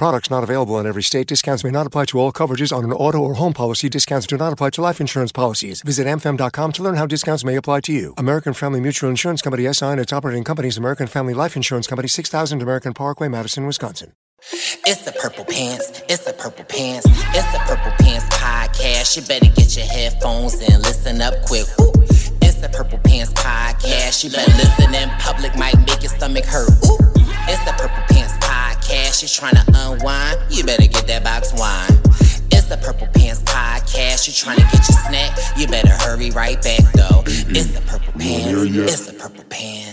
[0.00, 1.26] Products not available in every state.
[1.26, 3.90] Discounts may not apply to all coverages on an auto or home policy.
[3.90, 5.82] Discounts do not apply to life insurance policies.
[5.82, 8.14] Visit amfam.com to learn how discounts may apply to you.
[8.16, 12.08] American Family Mutual Insurance Company SI and its operating companies American Family Life Insurance Company
[12.08, 14.14] 6000 American Parkway, Madison, Wisconsin.
[14.86, 16.00] It's the Purple Pants.
[16.08, 17.04] It's the Purple Pants.
[17.06, 19.18] It's the Purple Pants podcast.
[19.18, 21.66] You better get your headphones and listen up quick.
[21.78, 21.92] Ooh.
[22.40, 24.24] It's the Purple Pants podcast.
[24.24, 26.70] You better listen in public, might make your stomach hurt.
[26.88, 26.96] Ooh.
[27.52, 27.99] It's the Purple
[29.20, 30.38] You're trying to unwind.
[30.50, 31.90] You better get that box wine.
[32.52, 34.26] It's the Purple Pants podcast.
[34.26, 35.36] You're trying to get your snack.
[35.58, 37.22] You better hurry right back though.
[37.26, 38.74] It's the Purple Pants.
[38.74, 39.89] It's the Purple Pants.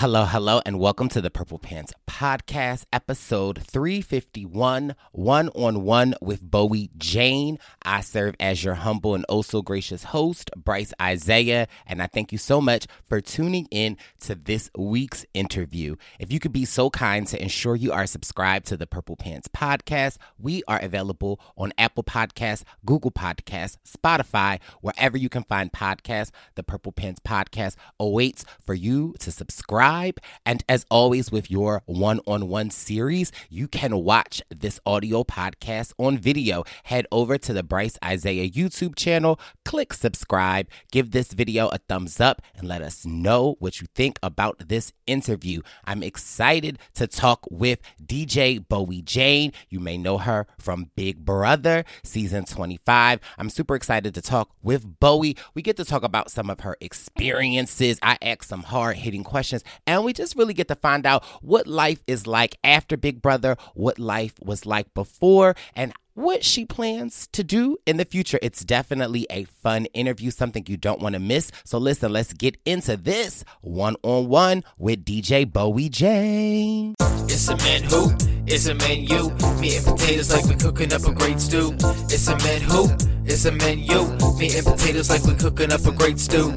[0.00, 6.40] Hello, hello, and welcome to the Purple Pants Podcast, episode 351, one on one with
[6.40, 7.58] Bowie Jane.
[7.82, 12.30] I serve as your humble and oh so gracious host, Brice Izyah, and I thank
[12.30, 15.96] you so much for tuning in to this week's interview.
[16.20, 19.48] If you could be so kind to ensure you are subscribed to the Purple Pants
[19.48, 26.30] Podcast, we are available on Apple Podcasts, Google Podcasts, Spotify, wherever you can find podcasts.
[26.54, 30.20] The Purple Pants Podcast awaits for you to subscribe subscribe.
[30.44, 35.92] And as always, with your one on one series, you can watch this audio podcast
[35.98, 36.64] on video.
[36.84, 42.20] Head over to the Brice Izyah YouTube channel, click subscribe, give this video a thumbs
[42.20, 45.60] up, and let us know what you think about this interview.
[45.84, 49.52] I'm excited to talk with DJ Bowie Jane.
[49.68, 53.20] You may know her from Big Brother season 25.
[53.38, 55.36] I'm super excited to talk with Bowie.
[55.54, 57.98] We get to talk about some of her experiences.
[58.02, 61.66] I ask some hard hitting questions and we just really get to find out what
[61.66, 67.28] life is like after Big Brother, what life was like before, and what she plans
[67.30, 68.40] to do in the future.
[68.42, 71.52] It's definitely a fun interview, something you don't want to miss.
[71.64, 76.96] So, listen, let's get into this one on one with DJ Bowie Jane.
[77.28, 78.12] It's a man who,
[78.46, 79.30] it's a man you.
[79.60, 81.74] Meat and potatoes like we're cooking up a great stew.
[82.10, 82.88] It's a man who,
[83.24, 84.08] it's a man you.
[84.38, 86.52] Meat and potatoes like we're cooking up a great stew.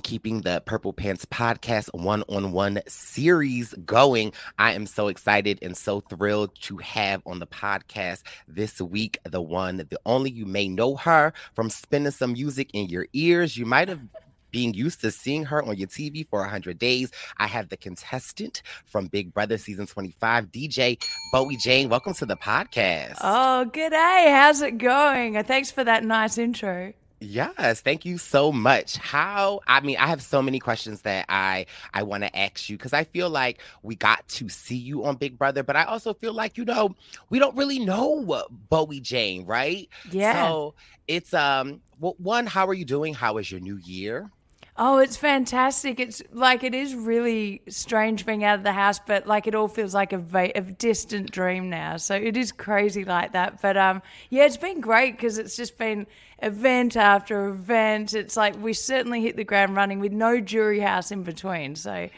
[0.00, 4.32] Keeping the Purple Pants podcast one on one series going.
[4.58, 9.42] I am so excited and so thrilled to have on the podcast this week the
[9.42, 13.56] one, the only you may know her from spinning some music in your ears.
[13.56, 14.00] You might have
[14.52, 17.10] being used to seeing her on your TV for 100 days.
[17.38, 21.88] I have the contestant from Big Brother season 25, DJ Bowie Jane.
[21.88, 23.16] Welcome to the podcast.
[23.22, 24.28] Oh, good day.
[24.30, 25.42] How's it going?
[25.42, 26.92] Thanks for that nice intro.
[27.22, 28.96] Yes, thank you so much.
[28.96, 32.76] How I mean, I have so many questions that I I want to ask you
[32.76, 36.14] because I feel like we got to see you on Big Brother, but I also
[36.14, 36.96] feel like you know
[37.30, 39.88] we don't really know Bowie Jane, right?
[40.10, 40.32] Yeah.
[40.34, 40.74] So
[41.06, 43.14] it's um, well, one, how are you doing?
[43.14, 44.30] How is your new year?
[44.78, 46.00] Oh, it's fantastic.
[46.00, 49.68] It's like it is really strange being out of the house, but like it all
[49.68, 51.98] feels like a, va- a distant dream now.
[51.98, 53.60] So it is crazy like that.
[53.60, 56.06] But um, yeah, it's been great because it's just been
[56.42, 58.14] event after event.
[58.14, 61.76] It's like we certainly hit the ground running with no jury house in between.
[61.76, 62.08] So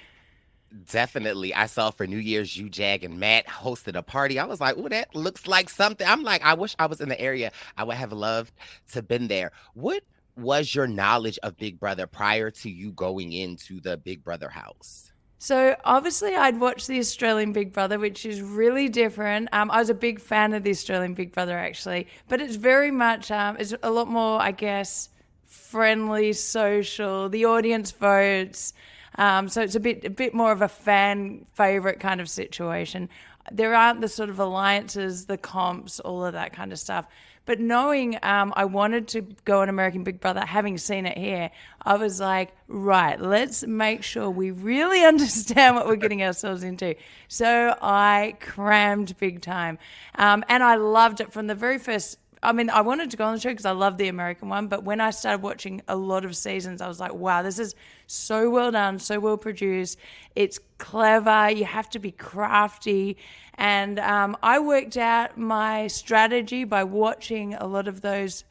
[0.91, 1.55] Definitely.
[1.55, 4.39] I saw for New Year's, you, Jag, and Matt hosted a party.
[4.39, 6.07] I was like, oh, that looks like something.
[6.07, 7.53] I'm like, I wish I was in the area.
[7.77, 8.53] I would have loved
[8.93, 9.53] to been there.
[9.75, 10.03] What
[10.37, 15.13] was your knowledge of Big Brother prior to you going into the Big Brother house?
[15.45, 19.51] So obviously, I'd watched the Australian Big Brother, which is really different.
[19.53, 22.91] Um, I was a big fan of the Australian Big Brother actually, but it's very
[22.91, 25.11] much um, it's a lot more, I guess,
[25.45, 27.29] friendly, social.
[27.29, 28.73] The audience votes.
[29.17, 33.11] Um, so it's a bit a bit more of a fan favorite kind of situation.
[33.53, 37.07] There aren't the sort of alliances, the comps, all of that kind of stuff.
[37.47, 41.51] But knowing um, I wanted to go on American Big Brother, having seen it here,
[41.83, 46.95] I was like, right, let's make sure we really understand what we're getting ourselves into.
[47.29, 49.79] So I crammed big time.
[50.15, 53.25] Um, and I loved it from the very first I mean, I wanted to go
[53.25, 55.97] on the show because I love the American one, but when I started watching a
[55.97, 57.75] lot of seasons, I was like, wow, this is
[58.07, 59.99] so well done, so well produced.
[60.37, 61.51] It's clever.
[61.51, 63.17] You have to be crafty.
[63.57, 68.45] And um, I worked out my strategy by watching a lot of those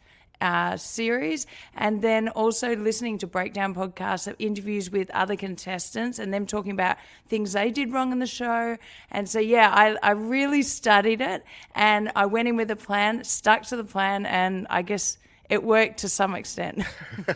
[0.44, 6.33] uh, series, and then also listening to breakdown podcasts of interviews with other contestants and
[6.33, 6.97] them talking about
[7.29, 8.77] things they did wrong in the show.
[9.09, 11.45] And so, yeah, I, I really studied it
[11.75, 15.17] and I went in with a plan, stuck to the plan, and I guess
[15.49, 16.83] it worked to some extent.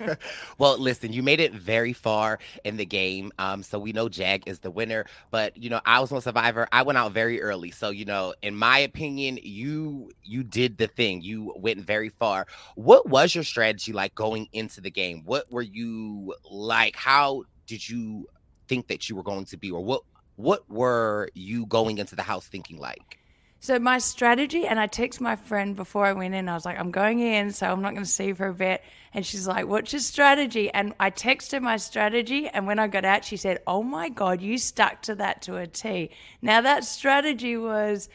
[0.58, 3.32] well, listen, you made it very far in the game.
[3.38, 5.06] Um, so we know Jag is the winner.
[5.30, 6.68] But you know, I was on Survivor.
[6.72, 7.72] I went out very early.
[7.72, 11.22] So, you know, in my opinion, you you did the thing.
[11.22, 12.48] You went very far.
[12.76, 15.24] What was your strategy like going into the game?
[15.26, 16.96] What were you like?
[16.96, 18.28] How did you
[18.68, 20.04] think that you were going to be, or what
[20.38, 23.20] what were you going into the house thinking like?
[23.60, 26.48] So my strategy, and I text my friend before I went in.
[26.48, 28.84] I was like, I'm going in, so I'm not going to see for a bit.
[29.14, 33.04] And she's like, "What's your strategy?" And I texted my strategy, and when I got
[33.04, 36.12] out, she said, "Oh my god, you stuck to that to a T."
[36.42, 38.10] Now that strategy was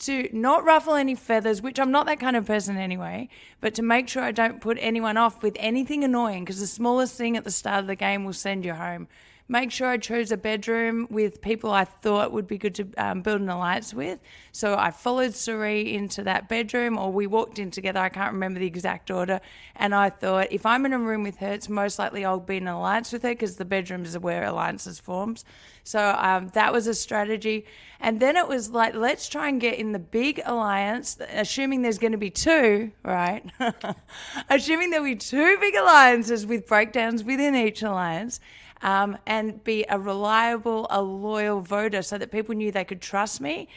[0.00, 3.28] to not ruffle any feathers, which I'm not that kind of person anyway,
[3.60, 7.16] but to make sure I don't put anyone off with anything annoying, because the smallest
[7.16, 9.08] thing at the start of the game will send you home
[9.52, 13.20] make sure I chose a bedroom with people I thought would be good to um,
[13.20, 14.18] build an alliance with.
[14.50, 18.00] So I followed Cirie into that bedroom, or we walked in together.
[18.00, 19.40] I can't remember the exact order.
[19.76, 22.56] And I thought, if I'm in a room with her, it's most likely I'll be
[22.56, 25.44] in an alliance with her because the bedrooms are where alliances forms.
[25.84, 27.66] So um, that was a strategy.
[28.00, 31.98] And then it was like, let's try and get in the big alliance, assuming there's
[31.98, 33.44] going to be two, right?
[34.48, 38.40] assuming there'll be two big alliances with breakdowns within each alliance
[38.82, 43.40] um, and be a reliable, a loyal voter so that people knew they could trust
[43.40, 43.68] me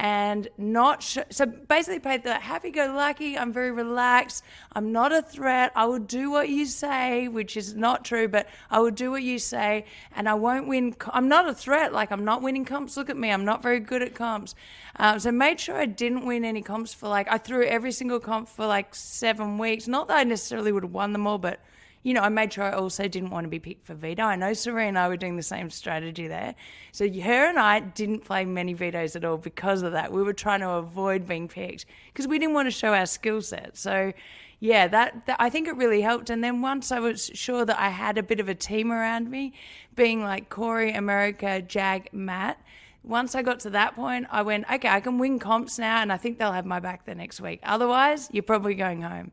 [0.00, 4.42] and not sh- so basically play the happy-go-lucky i'm very relaxed
[4.72, 8.48] i'm not a threat i will do what you say which is not true but
[8.70, 9.84] i will do what you say
[10.16, 13.16] and i won't win i'm not a threat like i'm not winning comps look at
[13.16, 14.54] me i'm not very good at comps.
[14.96, 18.20] Um, so made sure i didn't win any comps for like i threw every single
[18.20, 21.60] comp for like seven weeks not that i necessarily would have won them all but
[22.02, 24.22] you know, I made sure I also didn't want to be picked for veto.
[24.22, 26.54] I know Serena and I were doing the same strategy there.
[26.92, 30.10] So her and I didn't play many vetoes at all because of that.
[30.10, 33.42] We were trying to avoid being picked because we didn't want to show our skill
[33.42, 33.76] set.
[33.76, 34.14] So
[34.60, 36.30] yeah, that, that, I think it really helped.
[36.30, 39.30] And then once I was sure that I had a bit of a team around
[39.30, 39.52] me,
[39.94, 42.58] being like Cory, America, Jag, Matt.
[43.02, 46.12] Once I got to that point, I went, okay, I can win comps now, and
[46.12, 47.60] I think they'll have my back the next week.
[47.62, 49.32] Otherwise, you're probably going home.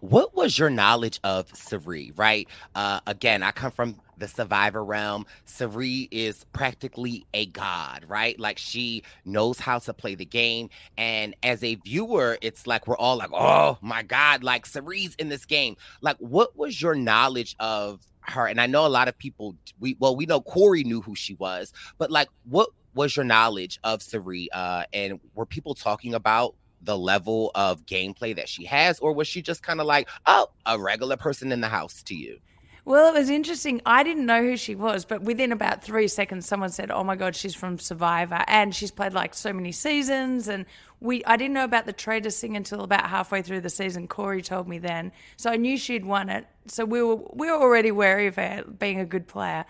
[0.00, 2.48] What was your knowledge of Cirie, right?
[2.74, 5.26] Uh, again, I come from the survivor realm.
[5.44, 8.38] Cirie is practically a god, right?
[8.38, 10.70] Like she knows how to play the game.
[10.96, 15.28] And as a viewer, it's like we're all like, oh my God, like Cirie's in
[15.28, 15.76] this game.
[16.00, 18.46] Like, what was your knowledge of her?
[18.46, 21.34] And I know a lot of people, we well, we know Cory knew who she
[21.34, 24.48] was, but like, what was your knowledge of Cirie?
[24.52, 26.54] Uh, and were people talking about
[26.86, 30.48] the level of gameplay that she has, or was she just kind of like, oh,
[30.64, 32.38] a regular person in the house to you?
[32.86, 33.82] Well, it was interesting.
[33.84, 37.16] I didn't know who she was, but within about three seconds, someone said, "Oh my
[37.16, 40.46] God, she's from Survivor," and she's played like so many seasons.
[40.46, 40.66] And
[41.00, 44.06] we, I didn't know about the Traitors thing until about halfway through the season.
[44.06, 46.46] Cory told me then, so I knew she'd won it.
[46.68, 49.64] So we were we were already wary of her being a good player,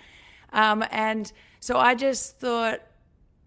[0.52, 2.82] um, and so I just thought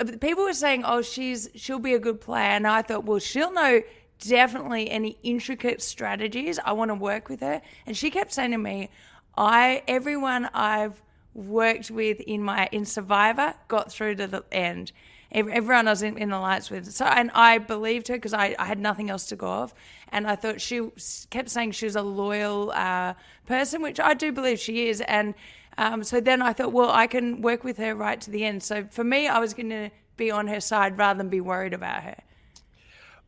[0.05, 3.53] people were saying, "Oh, she's she'll be a good player," and I thought, well, she'll
[3.53, 3.81] know
[4.19, 6.59] definitely any intricate strategies.
[6.59, 8.89] I want to work with her, and she kept saying to me,
[9.37, 11.01] "I everyone I've
[11.33, 14.91] worked with in my in Survivor got through to the end."
[15.31, 18.55] Everyone I was in, in the lights with, so and I believed her because I,
[18.57, 19.75] I had nothing else to go off,
[20.11, 20.89] and I thought she
[21.29, 23.13] kept saying she was a loyal uh,
[23.45, 25.35] person, which I do believe she is, and
[25.79, 28.61] um, so then I thought, well, I can work with her right to the end.
[28.63, 31.73] So for me, I was going to be on her side rather than be worried
[31.73, 32.17] about her.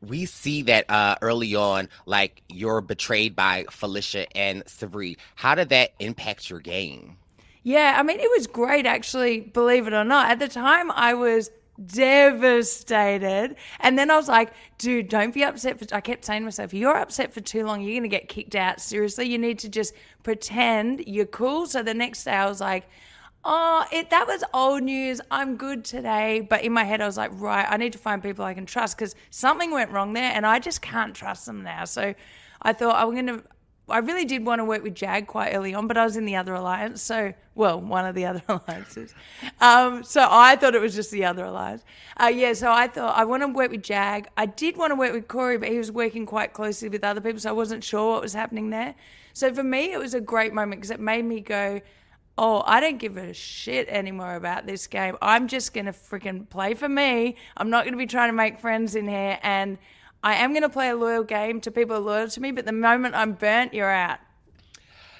[0.02, 5.18] We see that uh, early on, like you're betrayed by Felicia and Cirie.
[5.36, 7.18] How did that impact your game?
[7.64, 10.30] Yeah, I mean, it was great actually, believe it or not.
[10.30, 11.52] At the time, I was
[11.86, 13.56] devastated.
[13.80, 15.80] And then I was like, dude, don't be upset.
[15.80, 17.82] For, I kept saying to myself, you're upset for too long.
[17.82, 18.82] You're going to get kicked out.
[18.82, 21.66] Seriously, you need to just pretend you're cool.
[21.66, 22.88] So the next day I was like,
[23.44, 25.22] oh, it, that was old news.
[25.32, 26.42] I'm good today.
[26.42, 28.66] But in my head, I was like, right, I need to find people I can
[28.66, 31.86] trust because something went wrong there and I just can't trust them now.
[31.86, 32.14] So
[32.62, 33.44] I thought I'm going to
[33.92, 36.26] I really did want to work with Jag quite early on, but I was in
[36.26, 37.02] the other alliance.
[37.02, 39.14] So, well, one of the other alliances.
[39.60, 41.84] Um, so I thought it was just the other alliance.
[42.20, 44.28] Uh, yeah, so I thought I want to work with Jag.
[44.38, 47.22] I did want to work with Cory, but he was working quite closely with other
[47.22, 48.96] people, so I wasn't sure what was happening there.
[49.34, 51.82] So for me, it was a great moment because it made me go,
[52.38, 55.18] oh, I don't give a shit anymore about this game.
[55.22, 57.36] I'm just going to freaking play for me.
[57.58, 59.38] I'm not going to be trying to make friends in here.
[59.44, 59.78] And
[60.24, 62.72] I am going to play a loyal game to people loyal to me, but the
[62.72, 64.20] moment I'm burnt, you're out.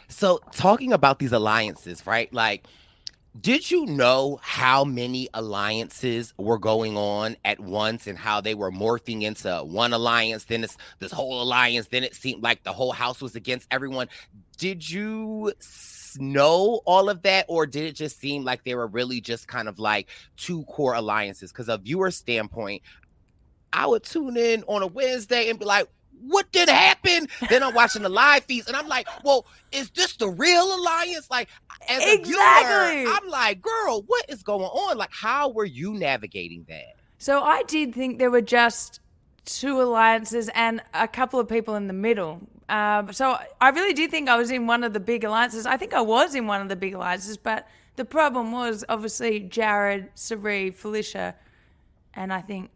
[0.08, 2.32] So, talking about these alliances, right?
[2.34, 2.68] Like,
[3.40, 8.72] did you know how many alliances were going on at once and how they were
[8.72, 10.44] morphing into one alliance?
[10.46, 11.88] Then it's this whole alliance.
[11.88, 14.10] Then it seemed like the whole house was against everyone.
[14.58, 15.54] Did you
[16.18, 19.70] know all of that, or did it just seem like they were really just kind
[19.70, 21.54] of like two core alliances?
[21.54, 22.82] Because a viewer standpoint,
[23.74, 25.88] I would tune in on a Wednesday and be like,
[26.22, 27.28] what did happen?
[27.50, 31.30] Then I'm watching the live feeds and I'm like, well, is this the real alliance?
[31.32, 31.50] Like,
[31.90, 33.02] as a exactly.
[33.02, 34.98] viewer, I'm like, girl, what is going on?
[34.98, 36.96] Like, how were you navigating that?
[37.18, 39.00] So I did think there were just
[39.46, 42.42] two alliances and a couple of people in the middle.
[42.70, 45.66] Um, so I really did think I was in one of the big alliances.
[45.66, 49.40] I think I was in one of the big alliances, but the problem was obviously
[49.40, 51.36] Jared, Cirie, Felicia,
[52.14, 52.70] and I think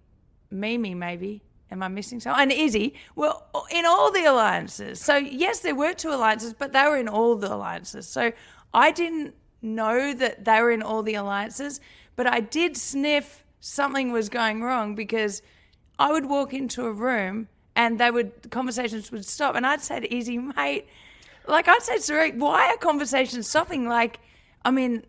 [0.51, 1.41] Meme, maybe.
[1.71, 2.43] Am I missing someone?
[2.43, 3.33] And Izzy were
[3.71, 5.01] in all the alliances.
[5.01, 8.07] So, yes, there were two alliances, but they were in all the alliances.
[8.07, 8.31] So,
[8.73, 11.79] I didn't know that they were in all the alliances,
[12.15, 15.41] but I did sniff something was going wrong because
[15.97, 19.55] I would walk into a room and they would, conversations would stop.
[19.55, 20.87] And I'd say to Izzy, mate,
[21.47, 23.87] like I'd say Rick, why are conversations stopping?
[23.87, 24.19] Like,
[24.63, 25.03] I mean,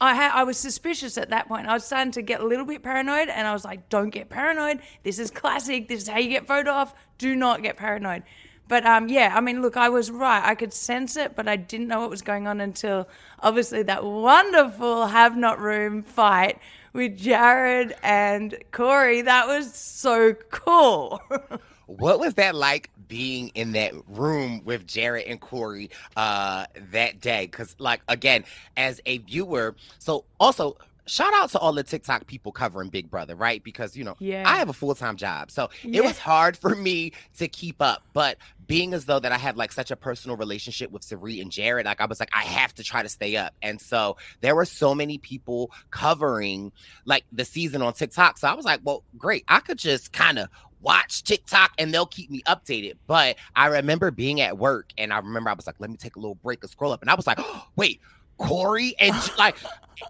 [0.00, 1.66] I had I was suspicious at that point.
[1.66, 4.30] I was starting to get a little bit paranoid, and I was like, "Don't get
[4.30, 4.80] paranoid.
[5.02, 5.88] This is classic.
[5.88, 6.94] This is how you get voted off.
[7.18, 8.22] Do not get paranoid."
[8.70, 10.42] But um, yeah, I mean, look, I was right.
[10.44, 13.08] I could sense it, but I didn't know what was going on until
[13.40, 16.60] obviously that wonderful have not room fight
[16.92, 19.22] with Jared and Cory.
[19.22, 21.20] That was so cool.
[21.86, 27.44] what was that like being in that room with Jared and Cory uh, that day.
[27.44, 28.44] Because, like, again,
[28.78, 33.34] as a viewer, so also shout out to all the TikTok people covering Big Brother,
[33.34, 33.62] right?
[33.62, 34.44] Because, you know, yeah.
[34.46, 35.50] I have a full time job.
[35.50, 35.98] So yeah.
[35.98, 38.04] it was hard for me to keep up.
[38.12, 41.50] But being as though that I have like such a personal relationship with Cirie and
[41.50, 43.52] Jared, like I was like, I have to try to stay up.
[43.60, 46.70] And so there were so many people covering
[47.04, 48.38] like the season on TikTok.
[48.38, 49.44] So I was like, well, great.
[49.48, 50.48] I could just kind of
[50.80, 52.96] watch TikTok and they'll keep me updated.
[53.06, 56.16] But I remember being at work and I remember I was like, let me take
[56.16, 57.02] a little break and scroll up.
[57.02, 58.00] And I was like, oh, wait,
[58.38, 59.56] Cory and like,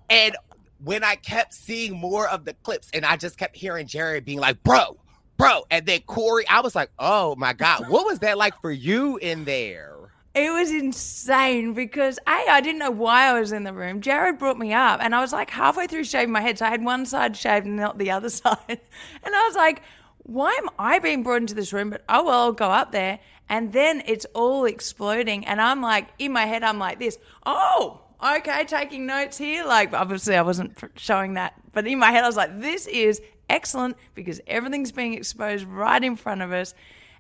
[0.09, 0.37] and
[0.83, 4.39] when I kept seeing more of the clips and I just kept hearing Jared being
[4.39, 4.97] like, bro,
[5.37, 8.71] bro, and then Cory, I was like, oh my God, what was that like for
[8.71, 9.97] you in there?
[10.33, 14.01] It was insane because A, I didn't know why I was in the room.
[14.01, 16.57] Jared brought me up and I was like halfway through shaving my head.
[16.57, 18.57] So I had one side shaved and not the other side.
[18.69, 19.83] And I was like,
[20.23, 21.91] why am I being brought into this room?
[21.91, 23.21] But oh well, I'll go up there.
[23.49, 25.45] And then it's all exploding.
[25.45, 27.19] And I'm like, in my head, I'm like this.
[27.45, 29.65] Oh, okay, taking notes here.
[29.65, 31.55] Like, obviously, I wasn't showing that.
[31.73, 36.03] But in my head, I was like, this is excellent because everything's being exposed right
[36.03, 36.75] in front of us.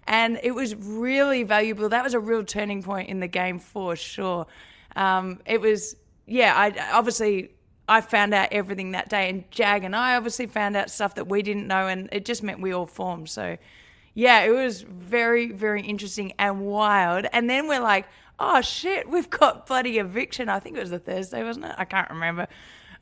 [0.07, 1.89] And it was really valuable.
[1.89, 4.47] That was a real turning point in the game for sure.
[4.95, 7.51] Um, it was, yeah, I obviously
[7.91, 11.27] I found out everything that day, and Jag and I obviously found out stuff that
[11.27, 13.29] we didn't know, and it just meant we all formed.
[13.29, 13.59] So,
[14.15, 17.27] yeah, it was very, very interesting and wild.
[17.33, 18.07] And then we're like,
[18.39, 20.49] oh shit, we've got bloody eviction.
[20.49, 21.75] I think it was a Thursday, wasn't it?
[21.77, 22.47] I can't remember.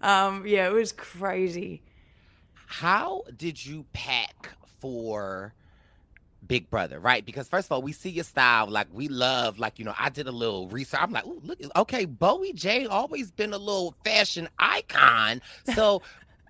[0.00, 1.82] Um, yeah, it was crazy.
[2.66, 5.52] How did you pack for
[6.48, 7.24] Big Brother, right?
[7.24, 10.08] Because first of all, we see your style, like we love, like you know, I
[10.08, 11.00] did a little research.
[11.00, 15.40] I'm like, oh, look, okay, Bowie J always been a little fashion icon.
[15.74, 16.02] So,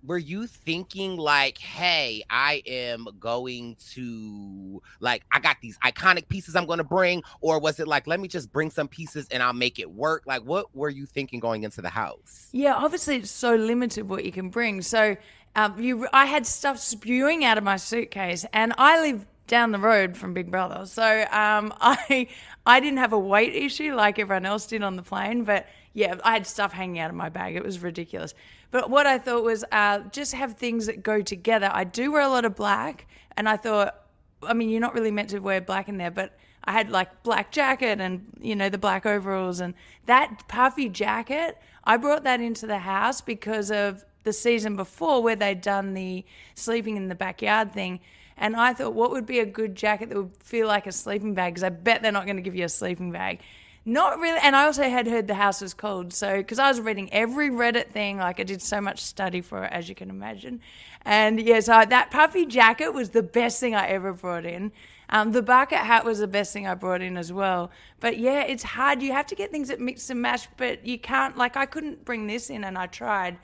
[0.05, 6.55] were you thinking like, hey, I am going to like, I got these iconic pieces
[6.55, 9.43] I'm going to bring, or was it like, let me just bring some pieces and
[9.43, 10.23] I'll make it work?
[10.25, 12.49] Like, what were you thinking going into the house?
[12.53, 14.83] Yeah, obviously it's so limited what you can bring.
[14.83, 15.17] So.
[15.57, 19.79] Um, you, I had stuff spewing out of my suitcase, and I live down the
[19.79, 20.87] road from Big Brother.
[20.87, 22.29] So um, I
[22.65, 26.15] I didn't have a weight issue like everyone else did on the plane, but yeah,
[26.23, 27.57] I had stuff hanging out of my bag.
[27.57, 28.35] It was ridiculous.
[28.71, 31.71] But what I thought was uh, just have things that go together.
[31.73, 33.95] I do wear a lot of black, and I thought,
[34.43, 37.23] I mean, you're not really meant to wear black in there, but I had like
[37.23, 39.75] black jacket and you know the black overalls and
[40.05, 41.57] that puffy jacket.
[41.85, 46.27] I brought that into the house because of the season before where they'd done the
[46.55, 48.01] sleeping in the backyard thing.
[48.39, 51.35] And I thought, what would be a good jacket that would feel like a sleeping
[51.35, 51.55] bag?
[51.55, 53.41] Because I bet they're not going to give you a sleeping bag.
[53.85, 54.39] Not really.
[54.43, 56.13] And I also had heard the house was cold.
[56.13, 59.65] So, because I was reading every Reddit thing, like I did so much study for
[59.65, 60.61] it, as you can imagine.
[61.03, 64.73] And yeah, so that puffy jacket was the best thing I ever brought in.
[65.11, 67.71] Um, the bucket hat was the best thing I brought in as well.
[67.99, 69.01] But yeah, it's hard.
[69.01, 72.05] You have to get things that mix and match, but you can't, like, I couldn't
[72.05, 73.39] bring this in and I tried.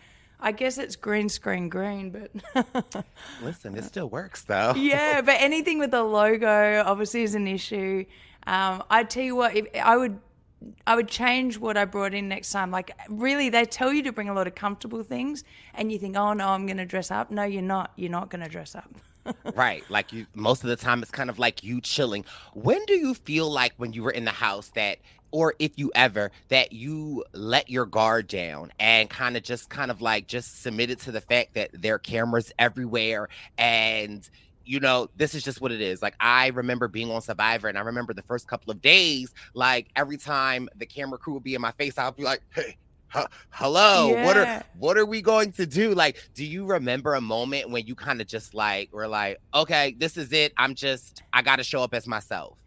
[0.45, 3.05] I guess it's green screen green, but
[3.43, 4.75] listen, it still works though.
[4.75, 8.05] yeah, but anything with the logo obviously is an issue.
[8.47, 10.21] Um, I tell you what, if I would,
[10.87, 12.71] I would change what I brought in next time.
[12.71, 16.15] Like really, they tell you to bring a lot of comfortable things, and you think,
[16.15, 17.31] oh no, I'm going to dress up.
[17.31, 17.93] No, you're not.
[17.97, 18.91] You're not going to dress up.
[19.55, 19.83] right.
[19.89, 22.27] Like you most of the time it's kind of like you chilling.
[22.53, 24.99] When do you feel like when you were in the house that
[25.35, 29.91] or if you ever that you let your guard down and kind of just kind
[29.91, 34.31] of like just submitted to the fact that there are cameras everywhere and
[34.65, 36.01] you know, this is just what it is.
[36.01, 39.89] Like I remember being on Survivor, and I remember the first couple of days, like
[39.95, 42.79] every time the camera crew would be in my face, I'll be like, "Hey,
[43.51, 44.25] hello yeah.
[44.25, 47.87] what are what are we going to do like do you remember a moment when
[47.87, 51.63] you kind of just like were like okay this is it i'm just i gotta
[51.63, 52.59] show up as myself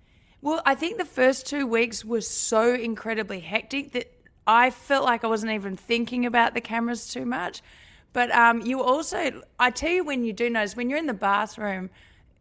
[0.42, 4.12] well i think the first two weeks were so incredibly hectic that
[4.46, 7.62] i felt like i wasn't even thinking about the cameras too much
[8.14, 11.14] but um, you also i tell you when you do notice when you're in the
[11.14, 11.90] bathroom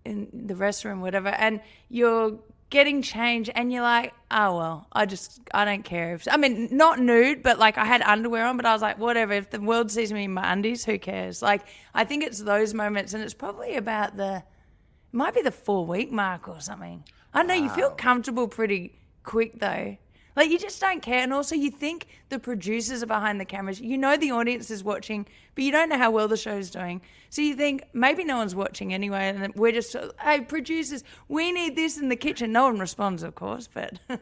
[0.04, 2.38] in the restroom whatever and you're
[2.70, 6.68] getting change and you're like, oh well, I just I don't care if I mean
[6.72, 9.32] not nude, but like I had underwear on, but I was like, whatever.
[9.32, 11.42] If the world sees me in my undies, who cares?
[11.42, 11.62] Like
[11.94, 15.86] I think it's those moments, and it's probably about the it might be the four
[15.86, 17.04] week mark or something.
[17.36, 19.98] I know you feel comfortable pretty quick though.
[20.36, 21.20] Like you just don't care.
[21.20, 23.78] And also you think the producers are behind the cameras.
[23.78, 27.02] You know the audience is watching, but you don't know how well the show's doing.
[27.28, 31.76] So you think maybe no one's watching anyway, and we're just hey producers, we need
[31.76, 32.52] this in the kitchen.
[32.52, 33.98] No one responds, of course, but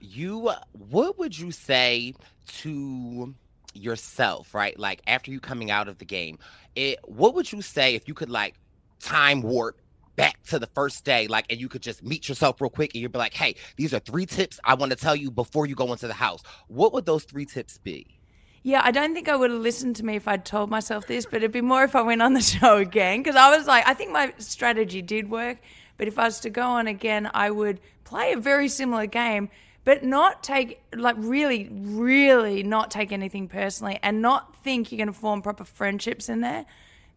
[0.00, 2.14] you uh, what would you say
[2.60, 3.34] to
[3.74, 4.78] yourself, right?
[4.78, 6.38] Like after you coming out of the game,
[6.74, 8.54] it what would you say if you could like
[8.98, 9.78] time warp
[10.16, 13.02] back to the first day, like, and you could just meet yourself real quick and
[13.02, 15.74] you'd be like, hey, these are three tips I want to tell you before you
[15.74, 16.42] go into the house.
[16.68, 18.18] What would those three tips be?
[18.64, 21.26] Yeah, I don't think I would have listened to me if I'd told myself this,
[21.26, 23.22] but it'd be more if I went on the show again.
[23.22, 25.58] Because I was like, I think my strategy did work,
[25.96, 29.48] but if I was to go on again, I would play a very similar game,
[29.84, 35.08] but not take, like, really, really not take anything personally and not think you're going
[35.08, 36.64] to form proper friendships in there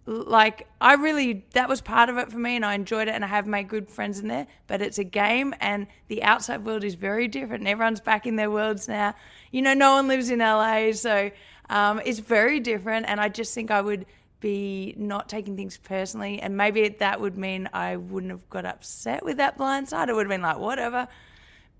[0.05, 3.23] like I really that was part of it for me and I enjoyed it and
[3.23, 6.83] I have made good friends in there but it's a game and the outside world
[6.83, 9.15] is very different and everyone's back in their worlds now.
[9.51, 11.31] You know no one lives in LA so
[11.69, 14.05] um, it's very different and I just think I would
[14.41, 19.25] be not taking things personally and maybe that would mean I wouldn't have got upset
[19.25, 20.09] with that blind side.
[20.09, 21.07] It would have been like whatever.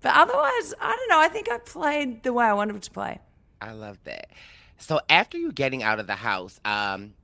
[0.00, 3.20] But otherwise I don't know I think I played the way I wanted to play.
[3.60, 4.30] I love that.
[4.78, 7.14] So after you getting out of the house um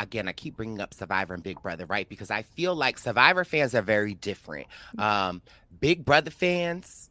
[0.00, 2.08] again, I keep bringing up Survivor and Big Brother, right?
[2.08, 4.66] Because I feel like Survivor fans are very different.
[4.96, 5.02] Mm.
[5.02, 5.42] Um,
[5.78, 7.10] Big Brother fans,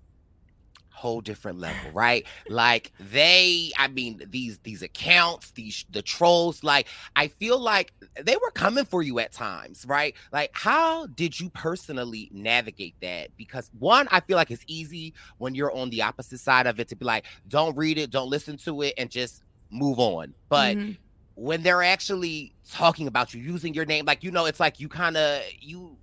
[0.89, 2.25] whole different level, right?
[2.49, 8.35] like they, I mean, these these accounts, these the trolls, like I feel like they
[8.35, 10.15] were coming for you at times, right?
[10.33, 13.29] Like, how did you personally navigate that?
[13.37, 16.89] Because one, I feel like it's easy when you're on the opposite side of it
[16.89, 20.33] to be like, don't read it, don't listen to it, and just move on.
[20.49, 20.91] But mm-hmm
[21.39, 24.89] when they're actually talking about you using your name like you know it's like you
[24.89, 25.95] kind of you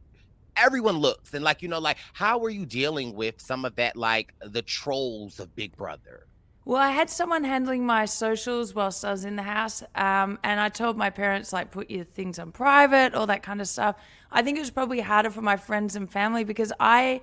[0.56, 3.96] everyone looks and like you know like how are you dealing with some of that
[3.96, 6.26] like the trolls of big brother?
[6.64, 10.58] Well i had someone handling my socials whilst i was in the house um, and
[10.58, 13.96] i told my parents like put your things on private all that kind of stuff.
[14.32, 17.20] I think it was probably harder for my friends and family because i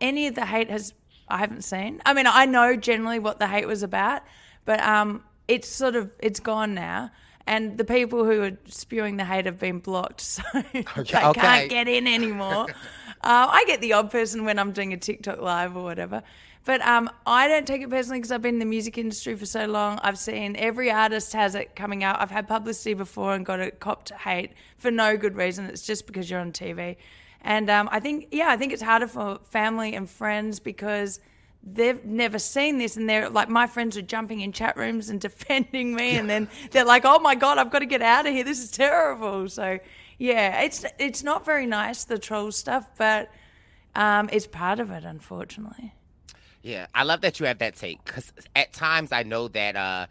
[0.00, 0.94] any of the hate has
[1.28, 2.00] i haven't seen.
[2.06, 4.22] I mean i know generally what the hate was about
[4.64, 7.10] but um, it's sort of it's gone now
[7.46, 11.40] and the people who are spewing the hate have been blocked, so okay, they okay.
[11.40, 12.66] can't get in anymore.
[13.22, 16.22] uh, I get the odd person when I'm doing a TikTok live or whatever.
[16.64, 19.46] But um, I don't take it personally because I've been in the music industry for
[19.46, 19.98] so long.
[20.02, 22.20] I've seen every artist has it coming out.
[22.20, 25.64] I've had publicity before and got it copped hate for no good reason.
[25.66, 26.96] It's just because you're on TV.
[27.40, 31.18] And um, I think, yeah, I think it's harder for family and friends because
[31.64, 35.20] they've never seen this and they're like my friends are jumping in chat rooms and
[35.28, 38.32] defending me and then they're like oh my god i've got to get out of
[38.32, 38.44] here.
[38.44, 39.48] This is terrible.
[39.48, 39.78] So
[40.18, 43.30] yeah it's it's not very nice the troll stuff but
[43.94, 45.94] um, it's part of it unfortunately.
[46.62, 50.06] Yeah, I love that you have that take because at times I know that uh,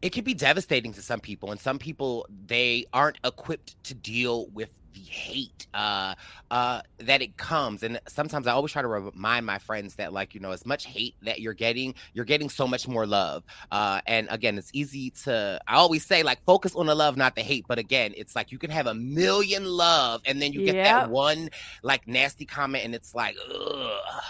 [0.00, 4.46] it can be devastating to some people, and some people they aren't equipped to deal
[4.48, 6.14] with the hate uh,
[6.50, 7.82] uh, that it comes.
[7.82, 10.86] And sometimes I always try to remind my friends that, like, you know, as much
[10.86, 13.42] hate that you're getting, you're getting so much more love.
[13.70, 17.34] Uh, and again, it's easy to, I always say, like, focus on the love, not
[17.34, 17.66] the hate.
[17.68, 20.84] But again, it's like you can have a million love, and then you get Yep.
[20.84, 21.50] that one,
[21.82, 24.22] like, nasty comment, and it's like, ugh.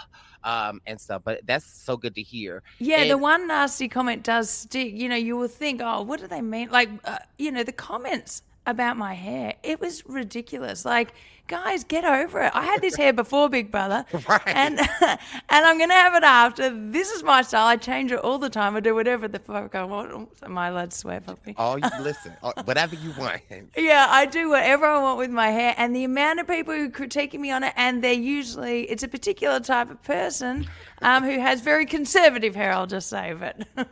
[0.43, 2.61] Um, and stuff, but that's so good to hear.
[2.77, 4.93] Yeah, the one nasty comment does stick.
[4.93, 6.69] You know, you will think, oh, what do they mean?
[6.69, 10.85] Like, uh, you know, the comments about my hair, it was ridiculous.
[10.85, 11.13] Like,
[11.47, 12.51] guys, get over it.
[12.55, 14.41] I had this hair before Big Brother, Right.
[14.47, 16.69] and and I'm gonna have it after.
[16.91, 17.67] This is my style.
[17.67, 18.75] I change it all the time.
[18.75, 20.29] I do whatever the fuck I want.
[20.43, 21.53] Am I allowed to swear properly?
[21.57, 23.41] All you listen, uh, whatever you want.
[23.77, 26.89] Yeah, I do whatever I want with my hair, and the amount of people who
[26.89, 30.67] critiquing me on it, and they're usually it's a particular type of person
[31.01, 32.71] um, who has very conservative hair.
[32.73, 33.87] I'll just say, but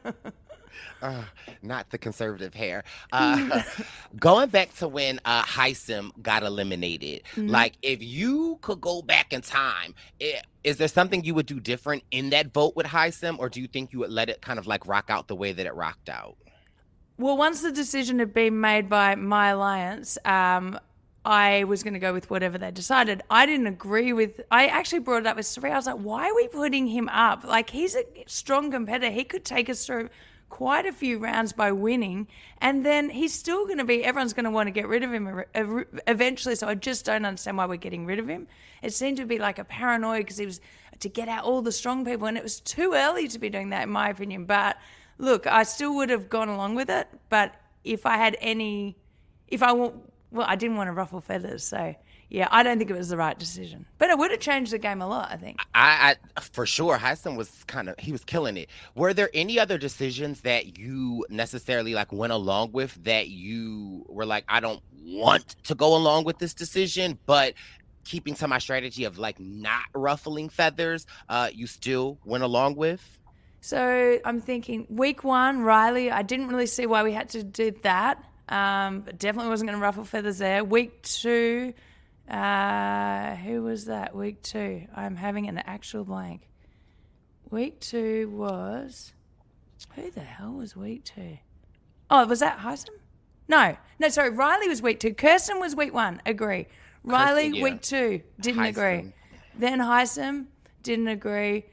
[1.03, 1.23] Uh,
[1.61, 2.83] not the conservative hair.
[3.11, 3.61] Uh,
[4.19, 9.41] going back to when uh, Hisam got eliminated, like if you could go back in
[9.41, 13.49] time, i- is there something you would do different in that vote with Hisam, or
[13.49, 15.65] do you think you would let it kind of like rock out the way that
[15.65, 16.37] it rocked out?
[17.17, 20.79] well, once the decision had been made by my alliance, um,
[21.25, 23.21] I was going to go with whatever they decided.
[23.29, 24.41] I didn't agree with.
[24.51, 25.71] I actually brought it up with Cirie.
[25.71, 27.43] I was like, "Why are we putting him up?
[27.43, 29.11] Like he's a strong competitor.
[29.13, 30.09] He could take us through."
[30.53, 32.27] Quite a few rounds by winning,
[32.61, 34.05] and then he's still going to be.
[34.05, 36.53] Everyone's going to want to get rid of him er- eventually.
[36.53, 38.47] So I just don't understand why we're getting rid of him.
[38.83, 40.61] It seemed to be like a paranoia because he was
[40.99, 43.71] to get out all the strong people, and it was too early to be doing
[43.71, 44.45] that, in my opinion.
[44.45, 44.77] But
[45.17, 47.07] look, I still would have gone along with it.
[47.29, 48.95] But if I had any,
[49.47, 49.93] if I wa-
[50.29, 51.95] well, I didn't want to ruffle feathers, so
[52.29, 53.85] yeah, I don't think it was the right decision.
[53.97, 55.59] But it would have changed the game a lot, I think.
[55.75, 58.69] I, I for sure, Hisam was kind of he was killing it.
[58.95, 64.25] Were there any other decisions that you necessarily like went along with that you were
[64.25, 67.53] like, I don't want to go along with this decision, but
[68.05, 73.17] keeping to my strategy of like not ruffling feathers, uh, you still went along with?
[73.61, 76.11] So I'm thinking week one, Reilly.
[76.11, 78.23] I didn't really see why we had to do that.
[78.49, 80.65] Um, but definitely wasn't going to ruffle feathers there.
[80.65, 81.73] Week two,
[82.29, 84.15] uh, who was that?
[84.15, 84.87] Week two.
[84.95, 86.47] I'm having an actual blank.
[87.49, 89.13] Week two was
[89.95, 91.37] who the hell was week two?
[92.09, 92.89] Oh, was that Hisam?
[93.47, 94.09] No, no.
[94.09, 95.13] Sorry, Reilly was week two.
[95.13, 96.21] Kirsten was week one.
[96.25, 96.67] Agree.
[97.03, 97.63] Reilly yeah.
[97.63, 99.13] week two didn't agree.
[99.55, 100.45] Then Hisam
[100.81, 101.65] didn't agree.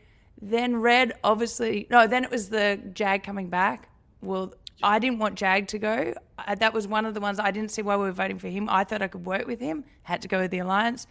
[0.43, 2.07] Then Red, obviously, no.
[2.07, 3.89] Then it was the Jag coming back.
[4.23, 6.15] Well, I didn't want Jag to go.
[6.39, 8.49] Uh, that was one of the ones I didn't see why we were voting for
[8.49, 8.69] him.
[8.69, 9.85] I thought I could work with him.
[10.03, 11.07] Had to go with the alliance.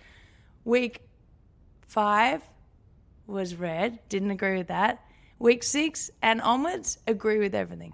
[0.66, 1.02] Week
[1.88, 2.42] five
[3.28, 4.00] was Red.
[4.10, 5.04] Didn't agree with that.
[5.38, 7.94] Week six and onwards, agree with everything.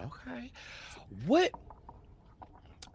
[0.00, 0.52] Okay.
[1.26, 1.52] What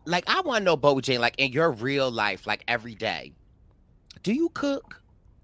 [0.05, 3.33] like I want to know, Bo Jane, like in your real life, like every day,
[4.23, 5.01] do you cook?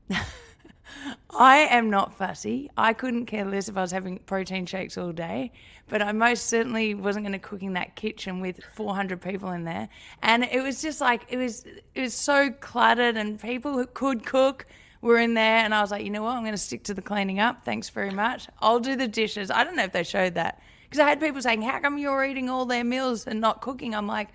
[1.30, 2.69] I am not fussy.
[2.78, 5.52] I couldn't care less if I was having protein shakes all day,
[5.88, 9.63] but I most certainly wasn't going to cook in that kitchen with 400 people in
[9.63, 9.89] there.
[10.21, 14.26] And it was just like it was it was so cluttered and people who could
[14.26, 14.65] cook
[15.02, 16.36] were in there and I was like, "You know what?
[16.36, 17.63] I'm going to stick to the cleaning up.
[17.63, 18.47] Thanks very much.
[18.60, 20.62] I'll do the dishes." I don't know if they showed that.
[20.89, 23.93] Because I had people saying, "How come you're eating all their meals and not cooking?"
[23.93, 24.30] I'm like,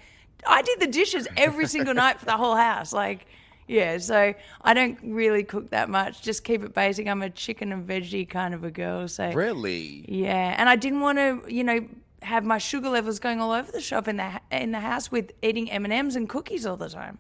[0.46, 3.26] "I did the dishes every single night for the whole house." Like
[3.68, 6.22] yeah, so I don't really cook that much.
[6.22, 7.06] Just keep it basic.
[7.08, 9.08] I'm a chicken and veggie kind of a girl.
[9.08, 10.04] So Really?
[10.08, 11.86] yeah, and I didn't want to, you know,
[12.22, 15.32] have my sugar levels going all over the shop in the in the house with
[15.42, 17.18] eating M and M's and cookies all the time.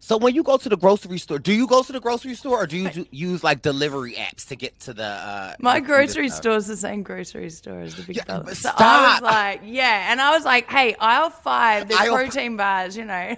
[0.00, 2.58] So when you go to the grocery store, do you go to the grocery store
[2.64, 5.04] or do you do, use like delivery apps to get to the?
[5.04, 8.42] Uh, My the- the grocery store is the same grocery store as the Big Yeah,
[8.54, 12.56] So I was like, yeah, and I was like, hey, aisle five, there's Aisle- protein
[12.56, 13.36] bars, you know.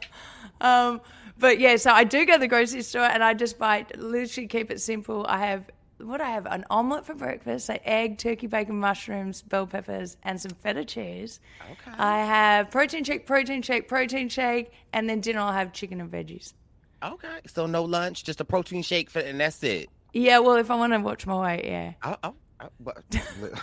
[0.62, 1.02] um,
[1.38, 4.46] but yeah, so I do go to the grocery store and I just buy, literally
[4.46, 5.24] keep it simple.
[5.28, 5.64] I have
[6.00, 10.40] what I have an omelet for breakfast, so egg, turkey, bacon, mushrooms, bell peppers, and
[10.40, 11.40] some feta cheese.
[11.70, 11.96] Okay.
[11.98, 16.10] I have protein shake, protein shake, protein shake, and then dinner I'll have chicken and
[16.10, 16.54] veggies.
[17.02, 19.88] Okay, so no lunch, just a protein shake, for, and that's it.
[20.12, 21.92] Yeah, well, if I want to watch my weight, yeah.
[22.02, 22.34] Oh,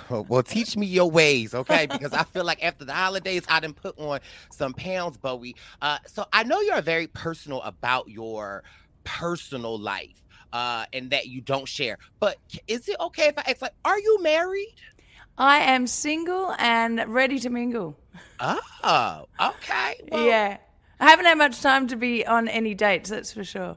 [0.09, 1.85] well, well, teach me your ways, okay?
[1.85, 5.55] Because I feel like after the holidays, I didn't put on some pounds, Bowie.
[5.81, 8.63] Uh, so I know you're very personal about your
[9.03, 10.21] personal life.
[10.53, 11.97] uh, and that you don't share.
[12.19, 14.75] But is it okay if I ask, like, are you married?
[15.37, 17.99] I am single and ready to mingle.
[18.39, 19.95] Oh, okay.
[20.09, 20.57] Well, yeah.
[20.99, 23.75] I haven't had much time to be on any dates, that's for sure.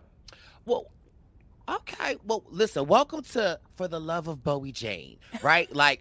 [1.69, 2.17] Okay.
[2.25, 5.73] Well, listen, welcome to For the Love of Bowie Jane, right?
[5.75, 6.01] like,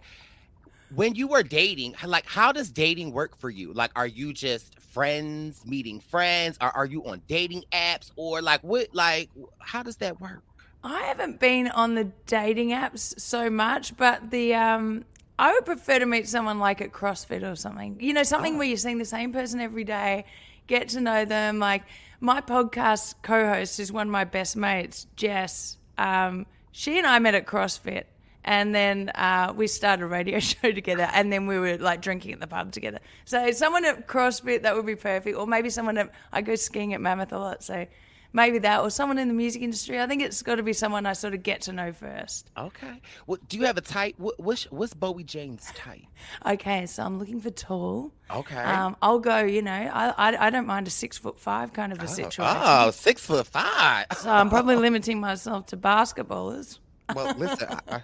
[0.94, 3.74] when you were dating, like, how does dating work for you?
[3.74, 6.56] Like, are you just friends meeting friends?
[6.62, 8.10] Or are you on dating apps?
[8.16, 9.28] Or, like, what, like,
[9.58, 10.42] how does that work?
[10.82, 15.04] I haven't been on the dating apps so much, but the um
[15.36, 17.96] I would prefer to meet someone like at CrossFit or something.
[18.00, 18.58] You know, something Oh.
[18.58, 20.24] where you're seeing the same person every day,
[20.68, 21.58] get to know them.
[21.58, 21.82] Like
[22.20, 25.76] my podcast co-host is one of my best mates, Jess.
[25.96, 28.04] Um, she and I met at CrossFit,
[28.44, 32.32] and then uh, we started a radio show together, and then we were like drinking
[32.32, 32.98] at the pub together.
[33.24, 36.94] So someone at CrossFit that would be perfect, or maybe someone at I go skiing
[36.94, 37.86] at Mammoth a lot, so
[38.32, 40.00] maybe that, or someone in the music industry.
[40.00, 42.50] I think it's got to be someone I sort of get to know first.
[42.56, 43.00] Okay.
[43.26, 44.14] Well, do you have a type?
[44.18, 46.02] What's, what's Bowie Jane's type?
[46.46, 48.12] Okay, so I'm looking for tall.
[48.30, 48.56] Okay.
[48.56, 49.38] Um, I'll go.
[49.38, 52.44] You know, I, I I don't mind a six foot five kind of a situation.
[52.46, 54.06] Oh, six foot five.
[54.18, 56.78] So I'm probably limiting myself to basketballers.
[57.14, 58.02] Well, listen, I, I,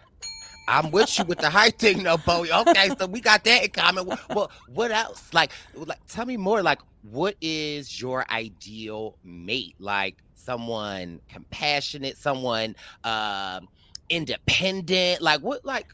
[0.66, 2.52] I'm with you with the height thing, though, Bowie.
[2.52, 4.06] Okay, so we got that in common.
[4.34, 5.32] Well, what else?
[5.32, 6.62] Like, like, tell me more.
[6.62, 9.74] Like, what is your ideal mate?
[9.78, 13.68] Like, someone compassionate, someone um,
[14.08, 15.20] independent.
[15.20, 15.64] Like, what?
[15.64, 15.86] Like,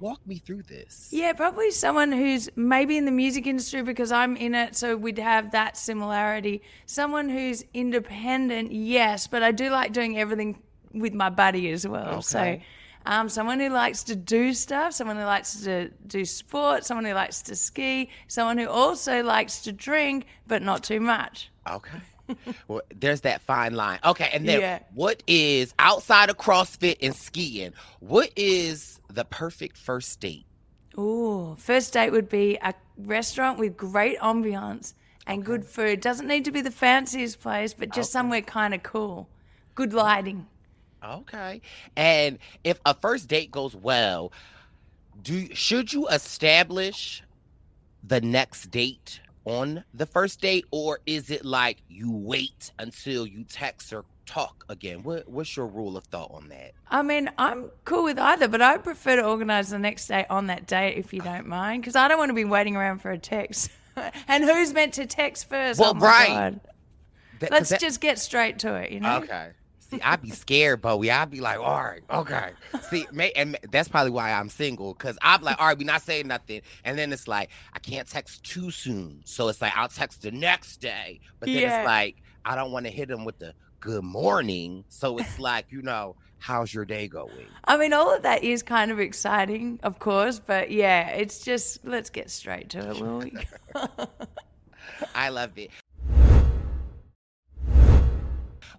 [0.00, 1.08] walk me through this.
[1.12, 5.18] Yeah, probably someone who's maybe in the music industry because I'm in it, so we'd
[5.18, 6.62] have that similarity.
[6.86, 10.60] Someone who's independent, yes, but I do like doing everything
[10.92, 12.22] with my buddy as well.
[12.22, 12.64] So, Okay.
[13.06, 17.14] Um, someone who likes to do stuff, someone who likes to do sport, someone who
[17.14, 21.50] likes to ski, someone who also likes to drink, but not too much.
[21.68, 21.98] Okay.
[22.68, 23.98] well, there's that fine line.
[24.04, 24.78] Okay, and then Yeah.
[24.94, 27.72] what is outside of CrossFit and skiing?
[28.00, 30.46] What is the perfect first date?
[30.98, 34.94] Ooh, first date would be a restaurant with great ambiance
[35.26, 36.00] and good food.
[36.00, 39.28] Doesn't need to be the fanciest place, but just somewhere kind of cool.
[39.74, 40.46] Good lighting.
[41.04, 41.60] Okay.
[41.96, 44.32] And if a first date goes well,
[45.22, 47.22] do should you establish
[48.02, 53.44] the next date on the first date or is it like you wait until you
[53.44, 55.02] text or talk again?
[55.02, 56.72] What what's your rule of thought on that?
[56.90, 60.46] I mean, I'm cool with either, but I prefer to organise the next date on
[60.46, 61.24] that date if you ah.
[61.24, 63.70] don't mind, because I don't want to be waiting around for a text.
[64.28, 65.80] and who's meant to text first?
[65.80, 66.58] Well, Oh right.
[67.40, 69.16] That- Let's that- just get straight to it, you know?
[69.16, 69.50] Okay.
[69.92, 71.10] See, I'd be scared, Bowie.
[71.10, 72.52] I'd be like, all right, okay.
[72.88, 76.00] See, may, and that's probably why I'm single, because I'm like, all right, we not
[76.02, 76.62] saying nothing.
[76.84, 79.20] And then it's like, I can't text too soon.
[79.24, 81.20] So it's like, I'll text the next day.
[81.40, 81.78] But then Yeah.
[81.80, 84.84] it's like, I don't want to hit him with the good morning.
[84.88, 87.46] So it's like, you know, how's your day going?
[87.64, 91.84] I mean, all of that is kind of exciting, of course, but yeah, it's just
[91.84, 93.32] let's get straight to it, will we?
[95.14, 95.70] I love it.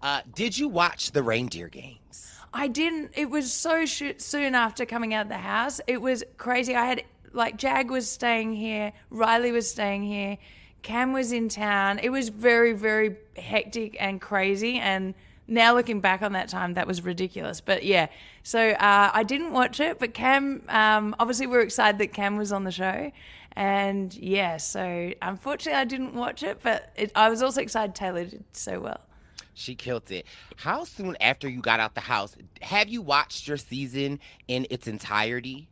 [0.04, 2.38] Uh, did you watch the reindeer games?
[2.54, 3.12] I didn't.
[3.16, 5.80] It was so sh- soon after coming out of the house.
[5.88, 6.76] It was crazy.
[6.76, 10.38] I had like Jag was staying here, Reilly was staying here,
[10.82, 12.00] Cam was in town.
[12.00, 14.78] It was very, very hectic and crazy.
[14.78, 15.16] And
[15.48, 17.62] now looking back on that time, that was ridiculous.
[17.62, 18.08] But yeah,
[18.44, 20.00] so uh, I didn't watch it.
[20.00, 23.10] But Cam, um, obviously, we are excited that Cam was on the show.
[23.54, 26.60] And yeah, so unfortunately, I didn't watch it.
[26.62, 29.00] But it, I was also excited Taylor did so well.
[29.54, 30.26] She killed it.
[30.58, 34.88] How soon after you got out the house have you watched your season in its
[34.88, 35.68] entirety?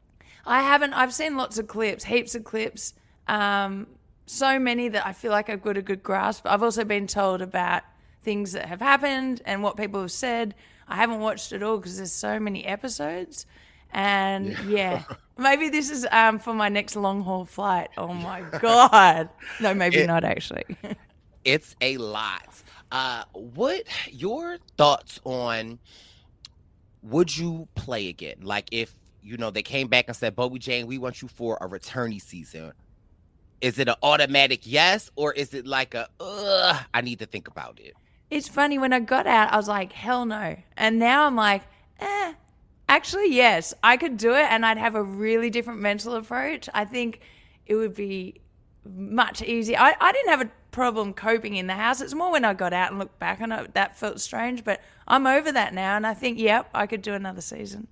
[0.46, 0.94] I haven't.
[0.94, 2.94] I've seen lots of clips, heaps of clips.
[3.28, 3.88] Um,
[4.26, 6.46] so many that I feel like I've got a good grasp.
[6.46, 7.84] I've also been told about
[8.24, 10.56] things that have happened and what people have said.
[10.88, 13.46] I haven't watched it all because there's so many episodes.
[13.94, 15.04] And yeah,
[15.38, 17.90] maybe this is um, for my next long haul flight.
[17.98, 19.30] Oh my God.
[19.60, 20.66] No, maybe It- not actually.
[21.44, 22.62] It's a lot.
[22.92, 25.80] Uh, what your thoughts on?
[27.04, 28.38] Would you play again?
[28.42, 31.58] Like if you know they came back and said, "Bowie Jane, we want you for
[31.62, 32.74] a returnee season."
[33.62, 37.48] Is it an automatic yes, or is it like a Ugh, I need to think
[37.48, 37.94] about it?
[38.32, 40.56] It's funny when I got out, I was like, hell no.
[40.78, 41.64] And now I'm like,
[42.00, 42.34] eh,
[42.88, 46.70] actually, yes, I could do it and I'd have a really different mental approach.
[46.74, 47.20] I think
[47.66, 48.41] it would be
[48.86, 49.78] much easier.
[49.80, 52.02] I, I didn't have a problem coping in the house.
[52.02, 54.64] It's more when I got out and looked back and it, that felt strange.
[54.64, 55.96] But I'm over that now.
[55.96, 57.88] And I think, yep, I could do another season.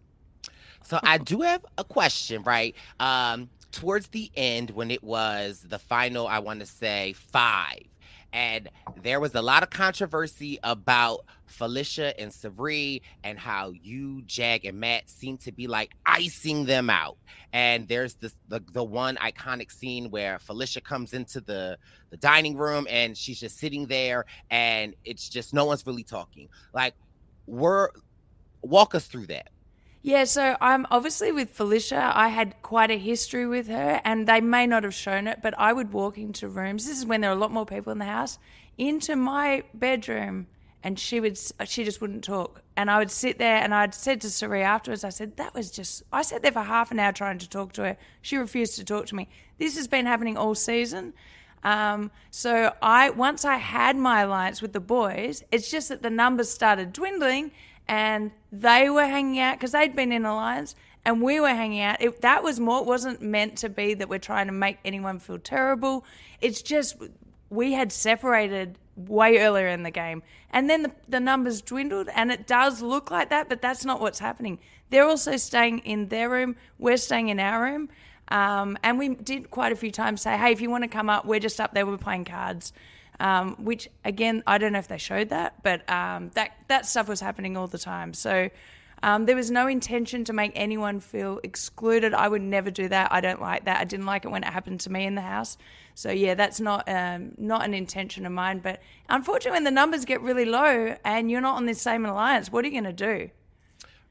[0.84, 2.76] So I do have a question, right?
[3.00, 7.84] Um, towards the end, when it was the final, I want to say five,
[8.34, 8.70] and
[9.02, 14.80] there was a lot of controversy about Felicia and Cirie and how you, Jag, and
[14.80, 17.18] Matt seem to be like icing them out.
[17.54, 21.78] And there's this the, the one iconic scene where Felicia comes into the
[22.12, 26.50] the dining room and she's just sitting there and it's just no one's really talking.
[26.74, 26.94] Like,
[27.48, 27.90] we're
[28.62, 29.50] walk us through that.
[30.02, 32.12] Yeah, so I'm obviously with Felicia.
[32.16, 35.54] I had quite a history with her, and they may not have shown it, but
[35.58, 36.88] I would walk into rooms.
[36.88, 38.40] This is when there are a lot more people in the house,
[38.78, 40.48] into my bedroom,
[40.82, 42.62] and she would she just wouldn't talk.
[42.78, 45.70] And I would sit there, and I'd said to Cirie afterwards, I said that was
[45.70, 46.04] just.
[46.14, 47.98] I sat there for half an hour trying to talk to her.
[48.22, 49.28] She refused to talk to me.
[49.58, 51.14] This has been happening all season.
[51.62, 56.10] Um, so I once I had my alliance with the boys, it's just that the
[56.10, 57.52] numbers started dwindling
[57.90, 62.00] and they were hanging out because they'd been in alliance and we were hanging out.
[62.00, 65.18] It, that was more, it wasn't meant to be that we're trying to make anyone
[65.18, 66.06] feel terrible.
[66.40, 66.98] It's just
[67.50, 70.22] we had separated way earlier in the game.
[70.52, 74.02] And then the, the numbers dwindled, and it does look like that, but that's not
[74.02, 74.60] what's happening.
[74.92, 77.90] They're also staying in their room, we're staying in our room.
[78.28, 81.10] Um, and we did quite a few times say, hey, if you want to come
[81.10, 82.72] up, we're just up there, we're playing cards
[83.20, 87.08] um, which again I don't know if they showed that, but um, that that stuff
[87.08, 88.14] was happening all the time.
[88.14, 88.50] So
[89.02, 92.14] um, there was no intention to make anyone feel excluded.
[92.14, 93.12] I would never do that.
[93.14, 93.80] I don't like that.
[93.80, 95.58] I didn't like it when it happened to me in the house.
[95.96, 98.60] So yeah, that's not um, not an intention of mine.
[98.60, 102.52] But unfortunately, when the numbers get really low and you're not on this same alliance,
[102.52, 103.30] what are you going to do?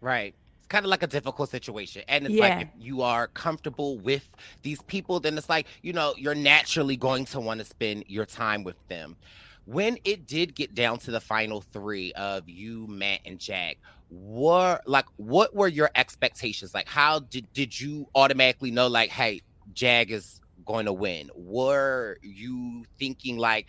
[0.00, 0.34] Right
[0.68, 2.02] kind of like a difficult situation.
[2.08, 2.48] And it's yeah.
[2.48, 6.96] like if you are comfortable with these people, then it's like, you know, you're naturally
[6.96, 9.16] going to want to spend your time with them.
[9.64, 13.76] When it did get down to the final three of you, Matt, and Jag,
[14.10, 16.72] were like what were your expectations?
[16.72, 19.42] Like how did did you automatically know like, hey,
[19.74, 21.30] Jag is going to win?
[21.34, 23.66] Were you thinking like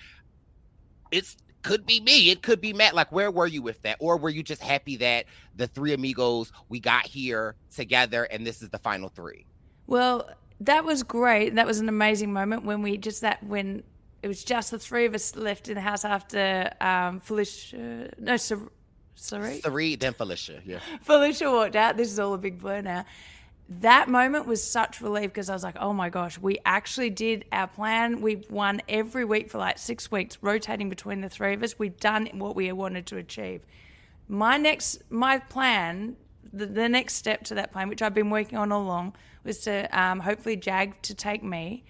[1.11, 2.29] it's could be me.
[2.29, 2.95] It could be Matt.
[2.95, 3.97] Like, where were you with that?
[3.99, 8.61] Or were you just happy that the three amigos we got here together and this
[8.61, 9.45] is the final three?
[9.87, 10.29] Well,
[10.61, 11.55] that was great.
[11.55, 13.83] That was an amazing moment when we just that when
[14.21, 18.09] it was just the three of us left in the house after um, Felicia.
[18.17, 18.37] No,
[19.15, 19.61] sorry.
[19.61, 20.61] Cirie, then Felicia.
[20.65, 20.79] Yeah.
[21.01, 21.97] Felicia walked out.
[21.97, 23.05] This is all a big blur now
[23.69, 27.45] that moment was such relief because I was like, oh my gosh, we actually did
[27.51, 28.19] our plan.
[28.19, 31.77] We've won every week for like six weeks, rotating between the three of us.
[31.77, 33.61] We've done what we wanted to achieve.
[34.27, 36.15] My next, my plan,
[36.51, 39.59] the, the next step to that plan, which I've been working on all along, was
[39.59, 41.83] to um, hopefully Jag to take me.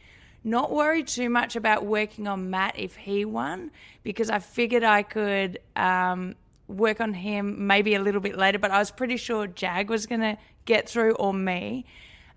[0.44, 3.72] Not worry too much about working on Matt if he won,
[4.04, 6.36] because I figured I could um,
[6.70, 10.06] work on him maybe a little bit later, but I was pretty sure Jag was
[10.06, 11.86] going to get through or me.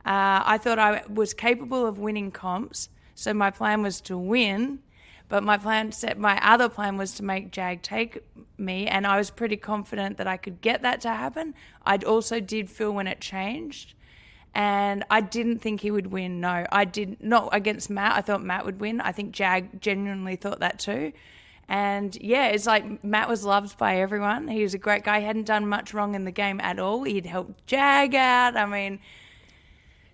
[0.04, 4.80] Uh, I thought I was capable of winning comps, so my plan was to win.
[5.28, 8.22] But my plan set my other plan was to make Jag take
[8.58, 11.54] me, and I was pretty confident that I could get that to happen.
[11.86, 13.94] I also did feel when it changed,
[14.54, 16.40] and I didn't think he would win.
[16.40, 18.14] No, I did not against Matt.
[18.14, 19.00] I thought Matt would win.
[19.00, 21.12] I think Jag genuinely thought that too.
[21.68, 24.48] And yeah, it's like Matt was loved by everyone.
[24.48, 25.20] He was a great guy.
[25.20, 27.04] He hadn't done much wrong in the game at all.
[27.04, 28.56] He'd helped Jag out.
[28.56, 29.00] I mean,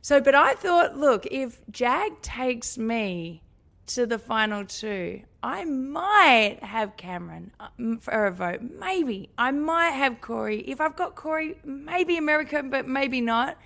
[0.01, 3.43] so, but I thought, look, if Jag takes me
[3.89, 7.69] to the final two, I might have Cameron uh,
[8.01, 8.61] for a vote.
[8.63, 9.31] Maybe.
[9.39, 10.61] I might have Cory.
[10.61, 13.57] If I've got Cory, maybe America, but maybe not.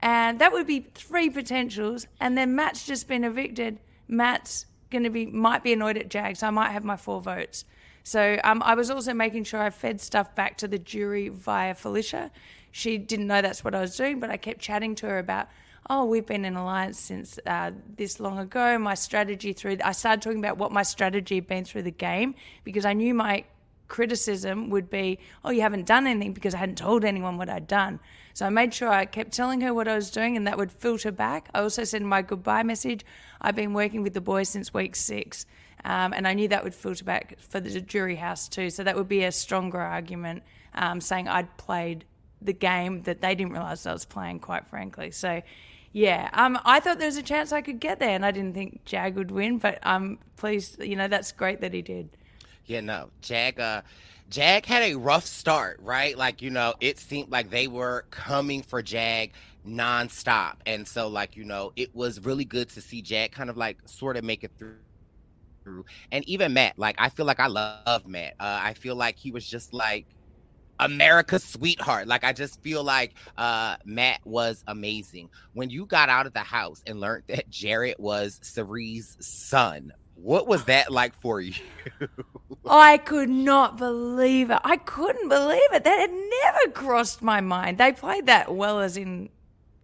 [0.00, 2.06] And that would be three potentials.
[2.20, 3.78] And then Matt's just been evicted.
[4.08, 6.42] Matt's going to be might be annoyed at Jags.
[6.42, 7.64] I might have my four votes.
[8.02, 11.74] So um, I was also making sure I fed stuff back to the jury via
[11.74, 12.30] Felicia.
[12.72, 15.48] She didn't know that's what I was doing, but I kept chatting to her about,
[15.88, 18.78] oh, we've been in alliance since uh, this long ago.
[18.78, 22.34] My strategy through, I started talking about what my strategy had been through the game
[22.64, 23.44] because I knew my
[23.90, 27.66] criticism would be, oh, you haven't done anything because I hadn't told anyone what I'd
[27.66, 28.00] done.
[28.32, 30.72] So I made sure I kept telling her what I was doing and that would
[30.72, 31.50] filter back.
[31.52, 33.04] I also sent my goodbye message.
[33.40, 35.44] I've been working with the boys since week six.
[35.84, 38.70] Um, and I knew that would filter back for the jury house too.
[38.70, 40.42] So that would be a stronger argument
[40.74, 42.04] um, saying I'd played
[42.40, 45.10] the game that they didn't realize I was playing, quite frankly.
[45.10, 45.42] So,
[45.92, 48.54] yeah, um, I thought there was a chance I could get there, and I didn't
[48.54, 52.16] think Jag would win, but I'm pleased, you know, that's great that he did.
[52.70, 53.58] Yeah, no, Jag.
[53.58, 53.82] Uh,
[54.30, 56.16] Jag had a rough start, right?
[56.16, 59.32] Like you know, it seemed like they were coming for Jag
[59.66, 63.56] nonstop, and so like you know, it was really good to see Jag kind of
[63.56, 64.76] like sort of make it through.
[65.64, 65.84] Through.
[66.12, 68.34] And even Matt, like I feel like I love Matt.
[68.38, 70.06] Uh, I feel like he was just like
[70.78, 72.06] America's sweetheart.
[72.06, 75.28] Like I just feel like uh, Matt was amazing.
[75.54, 79.92] When you got out of the house and learned that Jared was Cirie's son,
[80.22, 81.54] What was that like for you?
[82.66, 84.58] I could not believe it.
[84.64, 85.84] I couldn't believe it.
[85.84, 87.78] That had never crossed my mind.
[87.78, 89.30] They played that well, as in,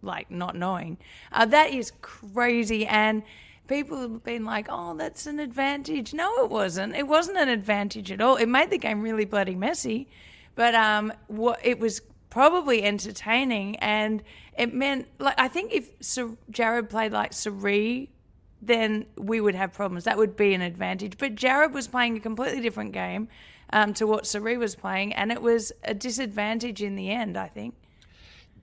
[0.01, 0.97] like, not knowing.
[1.31, 2.85] Uh, that is crazy.
[2.85, 3.23] And
[3.67, 6.13] people have been like, oh, that's an advantage.
[6.13, 6.95] No, it wasn't.
[6.95, 8.35] It wasn't an advantage at all.
[8.35, 10.07] It made the game really bloody messy.
[10.53, 13.75] But um, what it was probably entertaining.
[13.77, 14.21] And
[14.55, 18.11] it meant, like, I think if Sir Jared played like Cirie
[18.61, 20.03] then we would have problems.
[20.05, 21.17] That would be an advantage.
[21.17, 23.27] But Jared was playing a completely different game
[23.71, 27.47] um, to what Cirie was playing, and it was a disadvantage in the end, I
[27.47, 27.75] think.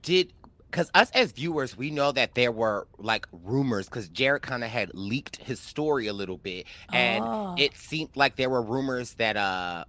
[0.01, 0.33] Did
[0.69, 4.69] because us as viewers, we know that there were like rumors because Jared kind of
[4.69, 7.55] had leaked his story a little bit, and Oh.
[7.57, 9.85] it seemed like there were rumors that uh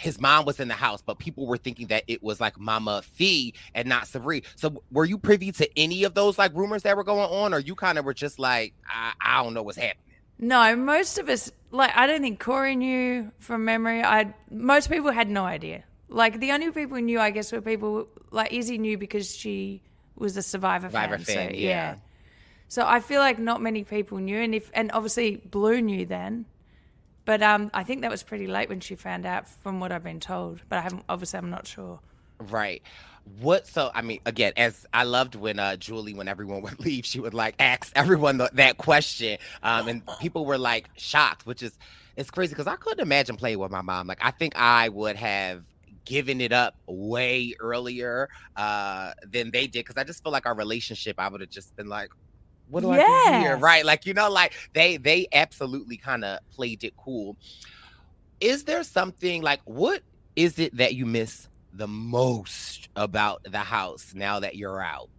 [0.00, 3.02] his mom was in the house, but people were thinking that it was like Mama
[3.02, 4.44] Fee and not Sabri.
[4.56, 7.58] So were you privy to any of those like rumors that were going on, or
[7.58, 10.02] you kind of were just like, I, I don't know what's happening?
[10.38, 14.02] No, most of us like I don't think Cory knew from memory.
[14.02, 15.84] I most people had no idea.
[16.08, 19.82] Like the only people who knew, I guess, were people like Izzy knew because she
[20.16, 21.36] was a Survivor, Survivor fan.
[21.36, 21.96] fan, so, yeah.
[22.68, 26.46] So I feel like not many people knew, and if and obviously Blue knew then,
[27.30, 30.02] but um, I think that was pretty late when she found out, from what I've
[30.02, 30.62] been told.
[30.68, 32.00] But I haven't obviously I'm not sure.
[32.40, 32.82] Right.
[33.40, 37.06] What so I mean again as I loved when uh Julie when everyone would leave
[37.06, 41.62] she would like ask everyone th- that question um and people were like shocked which
[41.62, 41.78] is
[42.16, 45.14] it's crazy because I couldn't imagine playing with my mom like I think I would
[45.14, 45.62] have
[46.04, 50.56] given it up way earlier uh than they did because I just feel like our
[50.56, 52.08] relationship I would have just been like
[52.70, 53.30] what do I do Yeah.
[53.38, 57.36] here right like you know like they they absolutely kind of played it cool
[58.40, 60.02] is there something like what
[60.36, 65.10] is it that you miss the most about the house now that you're out?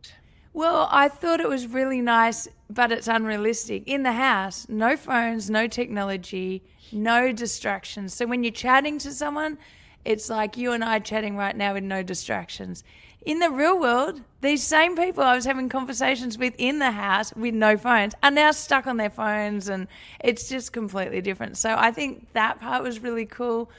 [0.54, 3.84] Well, I thought it was really nice, but it's unrealistic.
[3.88, 8.14] In the house, no phones, no technology, no distractions.
[8.14, 9.58] So when you're chatting to someone,
[10.04, 12.84] it's like you and I chatting right now with no distractions.
[13.24, 17.32] In the real world, these same people I was having conversations with in the house
[17.36, 19.88] with no phones are now stuck on their phones, and
[20.20, 21.58] it's just completely different.
[21.58, 23.70] So I think that part was really cool.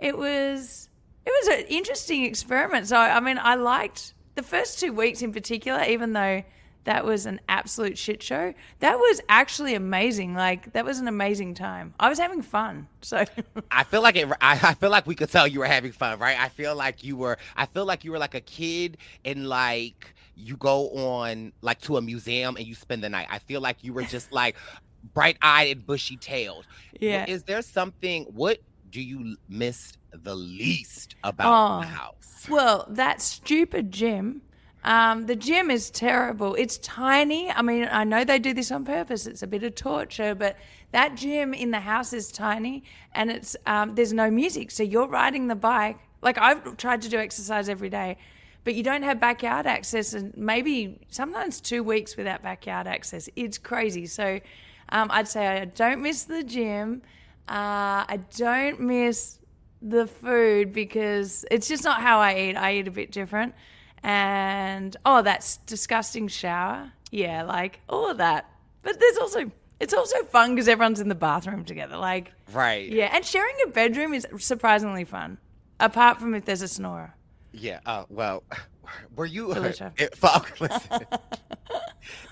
[0.00, 0.88] It was
[1.26, 2.86] it was an interesting experiment.
[2.86, 6.44] So I mean, I liked the first two weeks in particular, even though
[6.84, 8.54] that was an absolute shit show.
[8.80, 10.34] That was actually amazing.
[10.34, 11.94] Like that was an amazing time.
[12.00, 12.88] I was having fun.
[13.00, 13.24] So
[13.70, 14.28] I feel like it.
[14.40, 16.38] I, I feel like we could tell you were having fun, right?
[16.38, 17.38] I feel like you were.
[17.56, 21.96] I feel like you were like a kid and like you go on like to
[21.98, 23.28] a museum and you spend the night.
[23.30, 24.56] I feel like you were just like
[25.14, 26.66] bright eyed and bushy tailed.
[26.98, 27.26] Yeah.
[27.28, 28.24] Is there something?
[28.24, 28.58] What
[28.90, 31.80] do you miss the least about oh.
[31.80, 31.90] the Oh.
[31.90, 32.46] house?
[32.48, 34.42] Well, that stupid gym.
[34.84, 36.54] Um, the gym is terrible.
[36.56, 37.50] It's tiny.
[37.50, 39.26] I mean, I know they do this on purpose.
[39.26, 40.56] It's a bit of torture, but
[40.90, 42.82] that gym in the house is tiny,
[43.14, 44.70] and it's um, there's no music.
[44.70, 45.98] So you're riding the bike.
[46.20, 48.16] Like I've tried to do exercise every day,
[48.64, 53.28] but you don't have backyard access, and maybe sometimes two weeks without backyard access.
[53.36, 54.06] It's crazy.
[54.06, 54.40] So
[54.88, 57.02] um, I'd say I don't miss the gym.
[57.48, 59.38] Uh, I don't miss
[59.80, 62.56] the food because it's just not how I eat.
[62.56, 63.54] I eat a bit different.
[64.02, 66.92] And oh, that's disgusting shower.
[67.10, 68.50] Yeah, like all of that.
[68.82, 71.96] But there's also it's also fun because everyone's in the bathroom together.
[71.96, 72.88] Like Right.
[72.90, 75.38] yeah, and sharing a bedroom is surprisingly fun.
[75.80, 77.14] Apart from if there's a snorer.
[77.52, 77.80] Yeah.
[77.86, 78.42] Uh, well,
[79.16, 79.52] were you?
[79.52, 79.92] Felicia.
[79.98, 81.06] It, fuck, listen.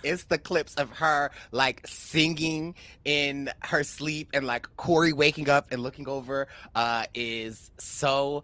[0.03, 5.69] it's the clips of her like singing in her sleep and like Cory waking up
[5.73, 8.43] and looking over uh is so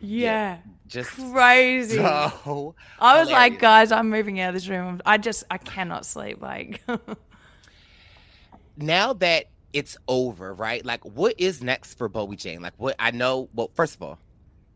[0.00, 0.58] Yeah.
[0.86, 1.96] just Crazy.
[1.96, 5.00] so I was like, guys, I'm moving out of this room.
[5.04, 6.40] I just I cannot sleep.
[6.40, 6.82] Like
[8.76, 10.84] now that it's over, right?
[10.84, 12.62] Like, what is next for Bowie Jane?
[12.62, 13.48] Like, what I know.
[13.54, 14.18] Well, first of all,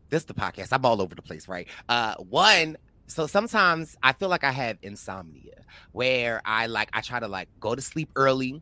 [0.09, 0.69] this is the podcast.
[0.71, 1.67] I'm all over the place, right?
[1.89, 2.77] Uh, one.
[3.07, 7.49] So sometimes I feel like I have insomnia, where I like I try to like
[7.59, 8.61] go to sleep early,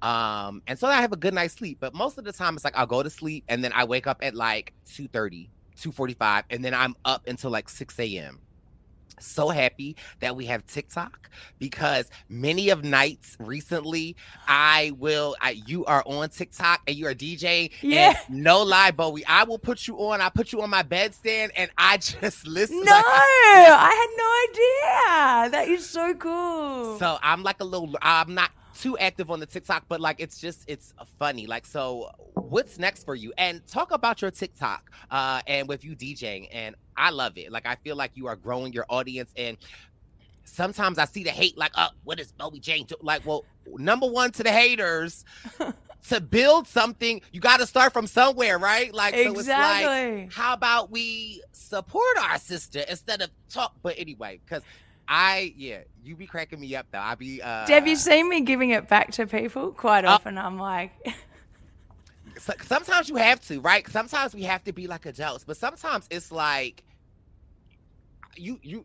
[0.00, 1.78] um, and so I have a good night's sleep.
[1.80, 4.06] But most of the time, it's like I'll go to sleep and then I wake
[4.06, 5.48] up at like 2:30,
[5.80, 8.38] 2:45, and then I'm up until like 6 a.m
[9.22, 14.16] so happy that we have TikTok because many of nights recently
[14.46, 17.70] I will I you are on TikTok and you are DJ.
[17.80, 18.14] Yeah.
[18.28, 21.50] and no lie Bowie I will put you on I put you on my bedstand
[21.56, 25.50] and I just listen No, I had no idea.
[25.52, 26.98] That is so cool.
[26.98, 30.38] so I'm like a little I'm not too active on the TikTok but like it's
[30.38, 35.40] just it's funny like so what's next for you and talk about your TikTok uh
[35.46, 38.72] and with you DJing and I love it like I feel like you are growing
[38.72, 39.56] your audience and
[40.44, 42.96] sometimes I see the hate like, oh, what is Bowie Jane do?
[43.00, 43.44] Like, well,
[43.76, 45.24] number one to the haters,
[46.08, 48.92] to build something, you got to start from somewhere, right?
[48.92, 50.22] Like, so it's Exactly.
[50.22, 53.72] like, how about we support our sister instead of talk?
[53.82, 54.62] But anyway, because
[55.08, 56.98] I, yeah, you be cracking me up though.
[57.00, 59.72] I be, uh, Have you seen me giving it back to people?
[59.72, 60.92] Quite Uh, often, I'm like,
[62.38, 63.88] so- sometimes you have to, right?
[63.88, 66.84] Sometimes we have to be like adults, but sometimes it's like,
[68.36, 68.84] you, you,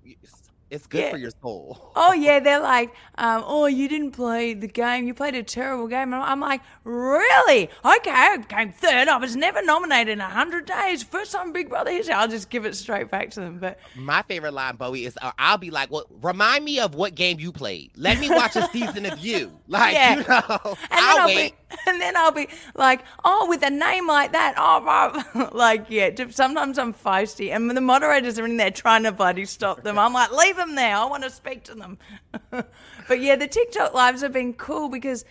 [0.69, 1.11] it's good Yeah.
[1.11, 1.91] for your soul.
[1.95, 5.07] oh yeah, they're like, um, oh, you didn't play the game.
[5.07, 6.13] You played a terrible game.
[6.13, 7.69] And I'm like, really?
[7.85, 9.07] Okay, I came third.
[9.07, 11.03] I was never nominated in a hundred days.
[11.03, 12.13] First time Big Brother history.
[12.13, 13.59] I'll just give it straight back to them.
[13.59, 17.15] But My favorite line, Bowie, is uh, I'll be like, "Well, remind me of what
[17.15, 17.91] game you played.
[17.95, 20.15] Let me watch a season of you." Like, Yeah.
[20.15, 21.53] you know, and I'll, I'll wait.
[21.66, 26.11] be, and then I'll be like, oh, with a name like that, oh, like yeah.
[26.29, 29.99] Sometimes I'm feisty, and the moderators are in there trying to bloody stop them.
[29.99, 30.95] I'm like, leave them there.
[30.95, 31.97] I want to speak to them.
[32.49, 35.25] but yeah, the TikTok lives have been cool because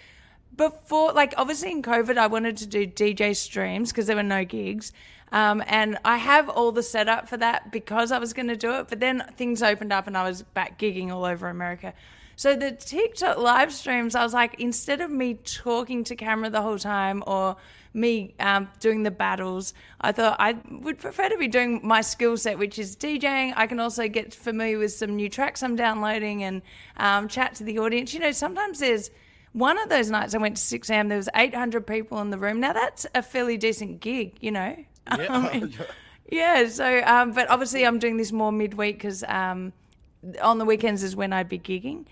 [0.56, 4.44] before, like, obviously in COVID, I wanted to do DJ streams because there were no
[4.44, 4.92] gigs.
[5.32, 8.74] Um, and I have all the setup for that because I was going to do
[8.74, 8.88] it.
[8.88, 11.94] But then things opened up and I was back gigging all over America.
[12.36, 16.60] So the TikTok live streams, I was like, instead of me talking to camera the
[16.60, 17.56] whole time or
[17.94, 19.72] me um, doing the battles,
[20.02, 23.54] I thought I would prefer to be doing my skill set, which is DJing.
[23.56, 26.60] I can also get familiar with some new tracks I'm downloading and
[26.98, 28.12] um, chat to the audience.
[28.12, 29.10] You know, sometimes there's
[29.52, 31.08] one of those nights I went to 6 a.m.
[31.08, 32.60] There was 800 people in the room.
[32.60, 34.76] Now that's a fairly decent gig, you know.
[35.06, 35.74] I mean,
[36.30, 36.68] yeah.
[36.68, 39.72] So, um, but obviously I'm doing this more midweek because um,
[40.42, 42.04] on the weekends is when I'd be gigging.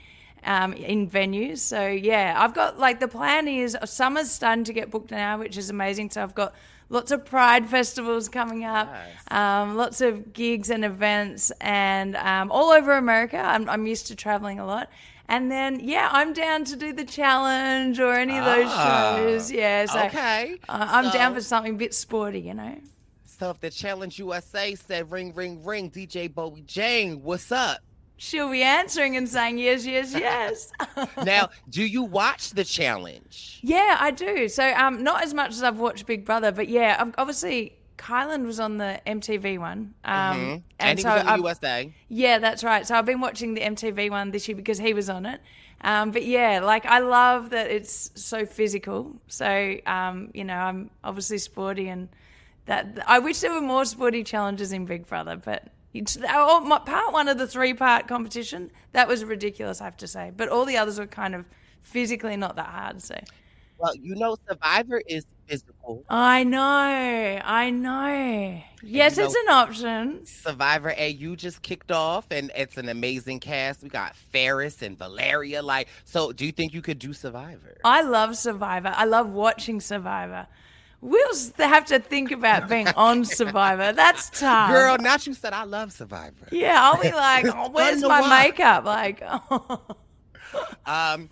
[0.46, 4.90] Um, in venues, so yeah, I've got like the plan is summer's starting to get
[4.90, 6.10] booked now, which is amazing.
[6.10, 6.54] So I've got
[6.90, 8.94] lots of Pride festivals coming up,
[9.30, 13.38] um, lots of gigs and events, and um, all over America.
[13.38, 14.90] I'm, I'm used to traveling a lot,
[15.28, 19.50] and then yeah, I'm down to do the challenge or any of those Ah, shows.
[19.50, 20.56] Yeah, so okay.
[20.68, 22.76] uh, I'm down for something a bit sporty, you know.
[23.24, 27.78] So if the Challenge USA said ring, ring, ring, DJ Bowie Jane, what's up?
[28.16, 30.72] She'll be answering and saying yes, yes, yes.
[31.24, 33.58] now, do you watch the challenge?
[33.62, 34.48] yeah, I do.
[34.48, 38.60] So um, not as much as I've watched Big Brother, but yeah, obviously Kyland was
[38.60, 40.56] on the MTV one, um, Mm-hmm.
[40.78, 41.92] And, he so was in the I've- USA.
[42.08, 42.86] Yeah, that's right.
[42.86, 45.40] So I've been watching the MTV one this year because he was on it.
[45.80, 49.16] Um, but yeah, like I love that it's so physical.
[49.28, 52.08] So um, you know, I'm obviously sporty, and
[52.66, 55.36] that I wish there were more sporty challenges in Big Brother.
[55.36, 55.68] But
[56.28, 60.06] oh, my, part one of the three part competition that was ridiculous, I have to
[60.06, 60.32] say.
[60.36, 61.44] But all the others were kind of
[61.82, 63.02] physically not that hard.
[63.02, 63.16] So
[63.78, 66.04] Well, you know, Survivor is physical.
[66.08, 68.62] I know, I know.
[68.82, 70.26] Yes, you it's an option.
[70.26, 73.82] Survivor AU just kicked off, and it's an amazing cast.
[73.82, 75.62] We got Ferris and Valeria.
[75.62, 77.76] Like, so do you think you could do Survivor?
[77.84, 78.92] I love Survivor.
[78.94, 80.46] I love watching Survivor.
[81.04, 83.92] We'll have to think about being on Survivor.
[83.92, 84.70] That's tough.
[84.70, 86.48] Girl, now you said I love Survivor.
[86.50, 88.44] Yeah, I'll be like, oh, where's my why.
[88.44, 88.84] makeup?
[88.84, 89.80] Like, oh.
[90.86, 91.30] Um,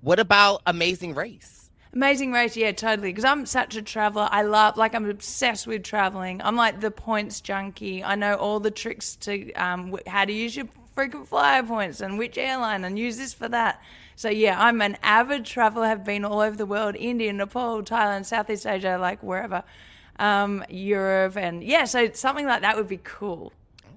[0.00, 1.70] what about Amazing Race?
[1.92, 3.10] Amazing Race, yeah, totally.
[3.10, 4.28] Because I'm such a traveler.
[4.30, 6.40] I love, like, I'm obsessed with traveling.
[6.42, 8.02] I'm like the points junkie.
[8.02, 12.18] I know all the tricks to um, how to use your frequent flyer points and
[12.18, 13.80] which airline and use this for that.
[14.16, 18.26] So, yeah, I'm an avid traveler, have been all over the world India, Nepal, Thailand,
[18.26, 19.64] Southeast Asia, like wherever,
[20.18, 21.36] um, Europe.
[21.36, 23.52] And yeah, so something like that would be cool.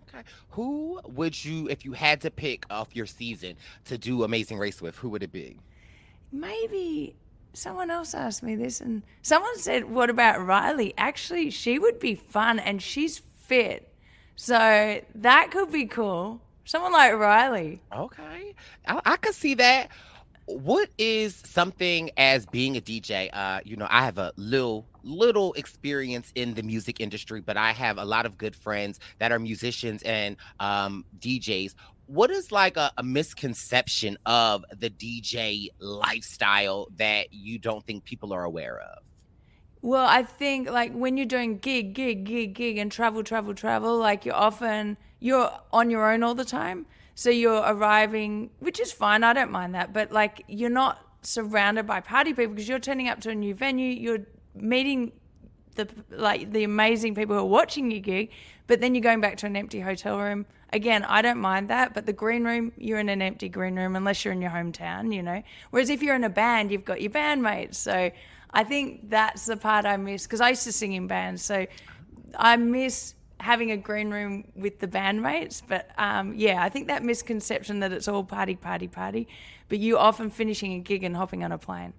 [0.10, 0.24] Okay.
[0.52, 3.56] Who would you, if you had to pick off your season
[3.86, 5.58] to do Amazing Race with, who would it be?
[6.36, 7.16] maybe
[7.54, 12.16] someone else asked me this and someone said what about Reilly actually she would be
[12.16, 13.94] fun and she's fit
[14.36, 18.54] so that could be cool someone like Reilly Okay.
[18.88, 19.90] I, I could see that.
[20.48, 23.30] What is something as being a DJ?
[23.34, 27.72] Uh, you know, I have a little little experience in the music industry, but I
[27.72, 31.74] have a lot of good friends that are musicians and um, DJs.
[32.08, 38.32] What is like a, a misconception of the DJ lifestyle that you don't think people
[38.32, 39.00] are aware of?
[39.86, 43.98] Well i think like when you're doing gig gig gig gig and travel travel travel
[43.98, 48.92] like you're often you're on your own all the time so you're arriving which is
[48.92, 52.80] fine i don't mind that but like you're not surrounded by party people because you're
[52.80, 54.26] turning up to a new venue you're
[54.56, 55.12] meeting
[55.76, 58.32] the like the amazing people who are watching your gig,
[58.68, 60.46] but then you're going back to an empty hotel room.
[60.74, 63.96] Again, I don't mind that, but the green room, you're in an empty green room
[63.96, 65.44] unless you're in your hometown, you know.
[65.70, 67.76] Whereas if you're in a band, you've got your bandmates.
[67.76, 68.12] So
[68.56, 71.68] I think that's the part I miss because I used to sing in bands, so
[72.38, 75.62] I miss having a green room with the bandmates.
[75.68, 79.28] But um, yeah, I think that misconception that it's all party, party, party,
[79.68, 81.94] but you often finishing a gig and hopping on a plane.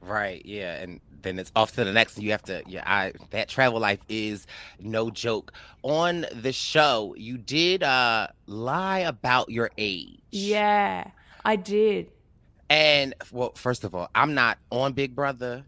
[0.00, 0.44] Right.
[0.44, 0.74] Yeah.
[0.74, 2.64] And then it's off to the next, and you have to.
[2.66, 2.82] Yeah.
[2.84, 4.48] I that travel life is
[4.80, 5.52] no joke.
[5.84, 10.20] On the show, you did uh lie about your age.
[10.32, 11.10] Yeah,
[11.44, 12.10] I did.
[12.68, 15.64] And well, first of all, I'm not on Big Brother.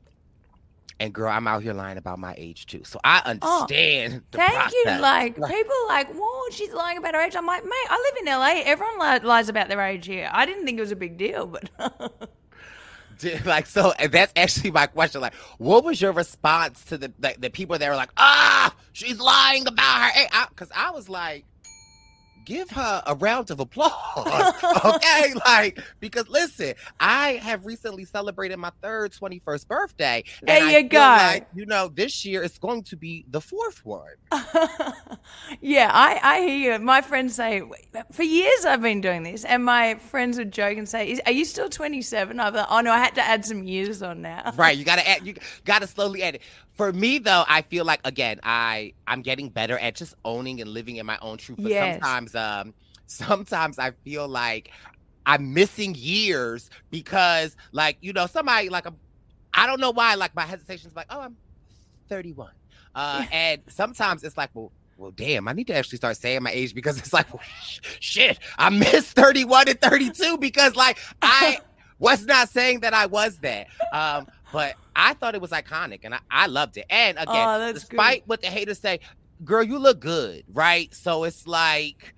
[1.01, 2.83] And girl, I'm out here lying about my age too.
[2.85, 4.23] So I understand.
[4.31, 4.83] the Oh, Thank you.
[4.85, 5.01] process.
[5.01, 7.35] Like people are like, whoa, she's lying about her age.
[7.35, 8.63] I'm like, mate, I live in LA.
[8.71, 10.31] Everyone li- lies about their age here.
[10.33, 11.69] I didn't think it was a big deal, but
[13.45, 17.35] like so and that's actually my question like what was your response to the the,
[17.39, 21.45] the people that were like ah she's lying about her age because I, was like
[22.45, 28.71] give her a round of applause okay like because listen i have recently celebrated my
[28.83, 30.99] third 21st birthday and There you go.
[30.99, 34.09] like, you know this year it's going to be the fourth one
[35.61, 36.79] yeah, I, I hear you.
[36.79, 37.63] My friends say,
[38.13, 41.45] for years I've been doing this, and my friends would joke and say, Are you
[41.45, 42.39] still 27?
[42.41, 44.53] I'm like, Oh no, I had to add some years on now.
[44.57, 45.35] right you gotta add you
[45.65, 46.43] gotta slowly add it
[46.75, 50.71] for me though i feel like again i i'm getting better at just owning and
[50.71, 52.01] living in my own truth but Yes.
[52.01, 52.75] sometimes um
[53.07, 54.71] sometimes i feel like
[55.27, 58.97] i'm missing years because like you know somebody like I'm,
[59.55, 61.37] i don't know why like my hesitation is like oh i'm
[62.09, 62.51] 31
[62.95, 66.53] uh and sometimes it's like well well, damn, I need to actually start saying my
[66.53, 71.59] age because it's like, well, sh- shit, I missed 31 and 32 because, like, I
[71.99, 73.67] was not saying that I was that.
[73.93, 76.87] Um, but I thought it was iconic and I, I loved it.
[76.89, 77.81] And again, Oh, that's good.
[77.91, 79.01] despite what the haters say,
[79.45, 80.95] girl, you look good, right?
[80.95, 82.15] So it's like,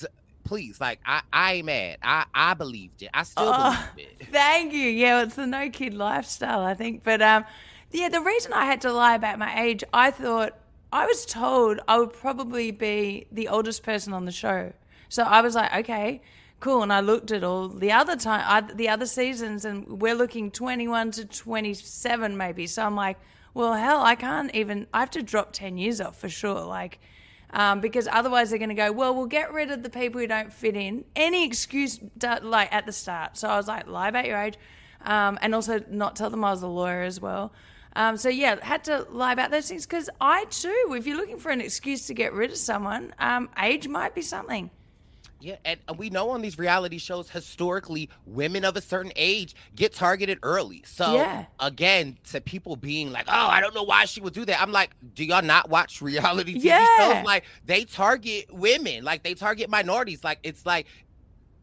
[0.00, 0.06] d-
[0.44, 1.98] please, like, I, I ain't mad.
[2.02, 3.10] I, I believed it.
[3.14, 4.26] I still Oh, believe it.
[4.30, 4.88] Thank you.
[4.88, 7.02] Yeah, it's the no kid lifestyle, I think.
[7.02, 7.44] But um,
[7.90, 10.56] yeah, the reason I had to lie about my age, I thought
[10.92, 14.72] I was told I would probably be the oldest person on the show.
[15.08, 16.20] So I was like, okay,
[16.64, 16.82] cool.
[16.82, 20.50] And I looked at all the other time, I, the other seasons, and we're looking
[20.50, 22.66] 21 to 27 maybe.
[22.66, 23.18] So I'm like,
[23.52, 24.86] well, hell, I can't even.
[24.92, 26.64] I have to drop 10 years off for sure.
[26.64, 26.98] Like.
[27.50, 30.26] Um, because otherwise they're going to go, well, we'll get rid of the people who
[30.26, 31.04] don't fit in.
[31.14, 32.00] Any excuse,
[32.42, 33.36] like at the start.
[33.36, 34.56] So I was like, lie about your age,
[35.02, 37.52] um, and also not tell them I was a lawyer as well.
[37.94, 41.38] Um, so yeah, had to lie about those things because I too, if you're looking
[41.38, 44.70] for an excuse to get rid of someone, um, age might be something.
[45.44, 49.92] Yeah, and we know on these reality shows, historically, women of a certain age get
[49.92, 50.82] targeted early.
[50.86, 51.44] So, Yeah.
[51.60, 54.62] again, to people being like, oh, I don't know why she would do that.
[54.62, 56.86] I'm like, do y'all not watch reality TV Yeah.
[57.18, 57.24] shows?
[57.26, 60.24] Like, they target women, like, they target minorities.
[60.24, 60.86] Like, it's like,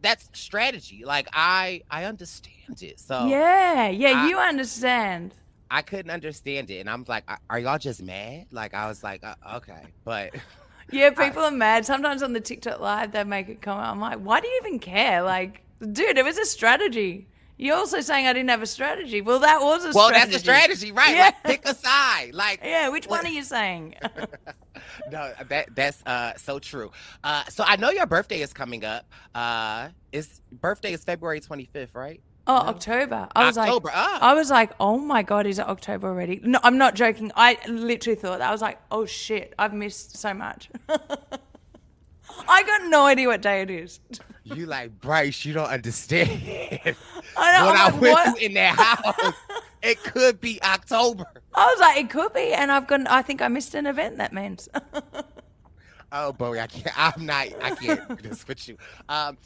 [0.03, 1.03] that's strategy.
[1.03, 2.99] Like, I I understand it.
[2.99, 5.33] So, yeah, yeah, I- you understand.
[5.71, 6.79] I couldn't understand it.
[6.81, 8.45] And I'm like, are- are y'all just mad?
[8.51, 9.81] Like, I was like, uh, okay.
[10.03, 10.35] But,
[10.91, 11.85] Yeah, people are mad.
[11.85, 13.87] Sometimes on the TikTok live, they make a comment.
[13.87, 15.21] I'm like, why do you even care?
[15.21, 17.27] Like, dude, it was a strategy.
[17.57, 19.21] You're also saying I didn't have a strategy.
[19.21, 20.31] Well, that was a well, strategy.
[20.31, 21.15] that's a strategy, right?
[21.15, 21.25] Yeah.
[21.25, 22.31] Like, pick a side.
[22.33, 23.95] Like, Yeah, which one are you saying?
[25.11, 26.91] no, that that's uh so true.
[27.23, 29.05] Uh so I know your birthday is coming up.
[29.35, 32.19] Uh is birthday is February 25th, right?
[32.51, 33.29] Oh, October.
[33.33, 34.19] I was October, like, ah.
[34.21, 36.41] I was like, oh my god, is it October already?
[36.43, 37.31] No, I'm not joking.
[37.35, 38.49] I literally thought that.
[38.49, 40.69] I was like, oh shit, I've missed so much.
[40.89, 44.01] I got no idea what day it is.
[44.43, 46.29] You like Brice, you don't understand.
[47.37, 47.65] I know.
[47.67, 48.37] what I I'm like, went what?
[48.37, 49.33] through in that house.
[49.81, 51.25] it could be October.
[51.55, 53.09] I was like, it could be, and I've got.
[53.09, 54.17] I think I missed an event.
[54.17, 54.67] That means.
[56.13, 56.99] Oh, boy, I can't.
[56.99, 57.47] I'm not.
[57.61, 58.75] I can't do this with you.
[59.07, 59.37] Um,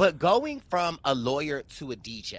[0.00, 2.38] but going from a lawyer to a DJ,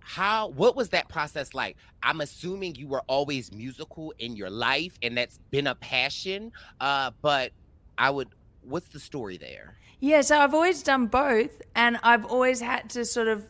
[0.00, 0.48] how?
[0.48, 1.76] What was that process like?
[2.02, 6.50] I'm assuming you were always musical in your life, and that's been a passion.
[6.80, 7.52] Uh, but
[7.96, 8.30] I would.
[8.62, 9.76] What's the story there?
[10.00, 13.48] Yeah, so I've always done both, and I've always had to sort of.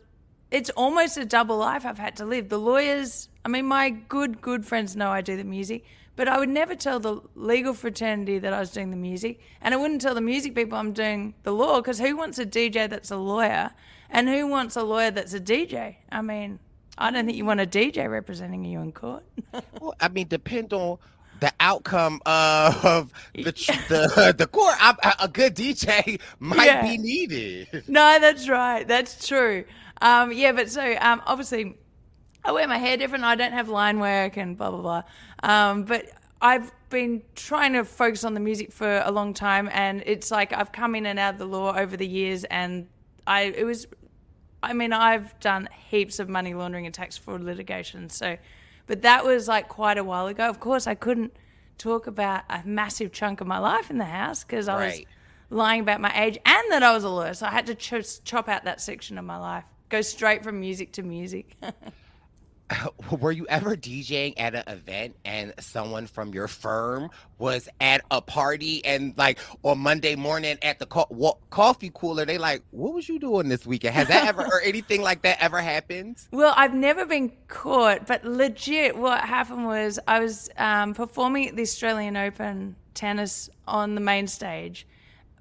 [0.51, 2.51] It's almost a double life I've had to live.
[2.51, 5.87] The lawyers, I mean, my good, good friends know I do the music,
[6.17, 9.75] but I would never tell the legal fraternity that I was doing the music, and
[9.75, 12.89] I wouldn't tell the music people I'm doing the law, because who wants a DJ
[12.89, 13.71] that's a lawyer,
[14.11, 15.97] and who wants a lawyer that's a DJ?
[16.11, 16.59] I mean,
[16.99, 19.25] I don't think you want a DJ representing you in court.
[19.81, 20.99] Well, I mean, depend on
[21.41, 23.43] the outcome of the
[23.89, 24.75] the the court.
[24.79, 26.83] I, a good DJ might Yeah.
[26.83, 27.85] be needed.
[27.89, 28.87] No, that's right.
[28.87, 29.65] That's true.
[30.01, 31.77] Um, yeah, but so um, obviously,
[32.45, 33.25] I wear my hair different.
[33.25, 35.03] I don't have line work and blah blah blah.
[35.43, 36.07] Um, but
[36.41, 40.53] I've been trying to focus on the music for a long time, and it's like
[40.53, 42.89] I've come in and out of the law over the years, and
[43.27, 43.87] I it was.
[44.65, 48.09] I mean, I've done heaps of money laundering and tax fraud litigation.
[48.11, 48.37] So,
[48.87, 50.49] but that was like quite a while ago.
[50.49, 51.33] Of course, I couldn't
[51.79, 55.01] talk about a massive chunk of my life in the house because I was
[55.51, 57.35] lying about my age and that I was a lawyer.
[57.35, 60.61] So I had to ch- chop out that section of my life, go straight from
[60.61, 61.57] music to music.
[63.21, 68.21] were you ever DJing at an event and someone from your firm was at a
[68.21, 72.95] party and like on Monday morning at the co- wa- coffee cooler, they like, what
[72.95, 73.95] was you doing this weekend?
[73.95, 76.19] Has that ever or anything like that ever happened?
[76.31, 81.57] Well, I've never been caught, but legit, what happened was I was um, performing at
[81.57, 84.87] the Australian Open tennis on the main stage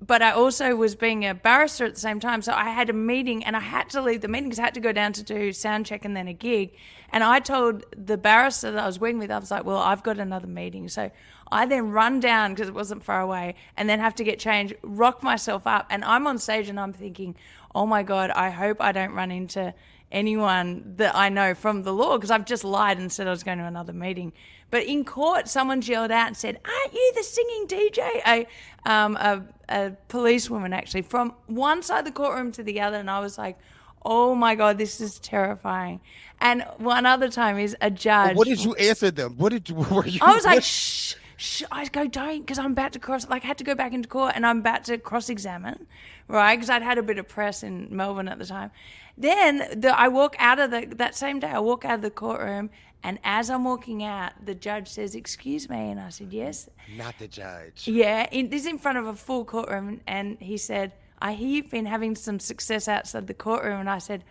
[0.05, 2.41] but I also was being a barrister at the same time.
[2.41, 4.73] So I had a meeting and I had to leave the meeting because I had
[4.73, 6.71] to go down to do sound check and then a gig.
[7.11, 10.03] And I told the barrister that I was working with, I was like, well, I've
[10.03, 10.87] got another meeting.
[10.87, 11.11] So
[11.51, 14.75] I then run down because it wasn't far away and then have to get changed,
[14.81, 15.87] rock myself up.
[15.89, 17.35] And I'm on stage and I'm thinking,
[17.75, 19.73] oh my God, I hope I don't run into
[20.11, 23.43] anyone that I know from the law because I've just lied and said I was
[23.43, 24.33] going to another meeting.
[24.69, 28.47] But in court, someone yelled out and said, "Aren't you the singing DJ?" A,
[28.89, 33.09] um, a, a policewoman actually from one side of the courtroom to the other, and
[33.09, 33.57] I was like,
[34.03, 36.01] "Oh my god, this is terrifying."
[36.39, 38.35] And one other time is a judge.
[38.35, 39.35] What did you answer them?
[39.37, 39.75] What did you?
[39.91, 43.27] Were you I was like, "Shh." Shh, I go, don't, because I'm about to cross,
[43.27, 45.87] like, I had to go back into court and I'm about to cross examine,
[46.27, 46.55] right?
[46.55, 48.69] Because I'd had a bit of press in Melbourne at the time.
[49.17, 52.11] Then the, I walk out of the, that same day, I walk out of the
[52.11, 52.69] courtroom
[53.03, 55.89] and as I'm walking out, the judge says, Excuse me.
[55.89, 56.69] And I said, Yes.
[56.95, 57.87] Not the judge.
[57.87, 58.27] Yeah.
[58.31, 60.01] In, this is in front of a full courtroom.
[60.05, 63.79] And he said, I hear you've been having some success outside the courtroom.
[63.79, 64.23] And I said,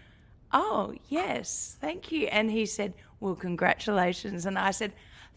[0.53, 1.77] Oh, yes.
[1.81, 2.27] Thank you.
[2.27, 4.47] And he said, Well, congratulations.
[4.47, 4.93] And I said,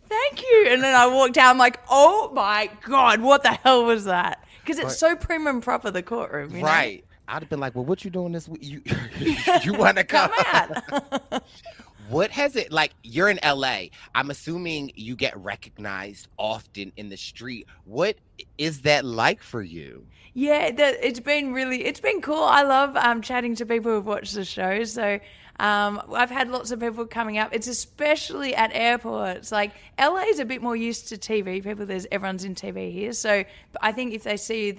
[0.10, 0.68] Thank you.
[0.70, 1.52] And then I walked out.
[1.52, 4.46] I'm like, Oh my God, what the hell was that?
[4.62, 6.56] Because it's so prim and proper, the courtroom.
[6.56, 7.02] You right.
[7.02, 7.08] Know?
[7.36, 8.62] I'd have been like, Well, what you doing this week?
[8.64, 8.82] You,
[9.64, 10.32] you want to come?
[10.32, 10.82] come
[11.32, 11.44] out.
[12.14, 12.94] What has it like?
[13.02, 13.86] You're in LA.
[14.14, 17.66] I'm assuming you get recognized often in the street.
[17.86, 18.18] What
[18.60, 20.06] is that like for you?
[20.36, 22.44] Yeah, that it's been really it's been cool.
[22.44, 24.84] I love um, chatting to people who've watched the show.
[24.84, 25.20] So
[25.60, 27.50] um, I've had lots of people coming up.
[27.52, 29.52] It's especially at airports.
[29.52, 31.88] Like LA is a bit more used to TV people.
[31.88, 33.44] There's everyone's in TV here, so
[33.82, 34.74] I think if they see you,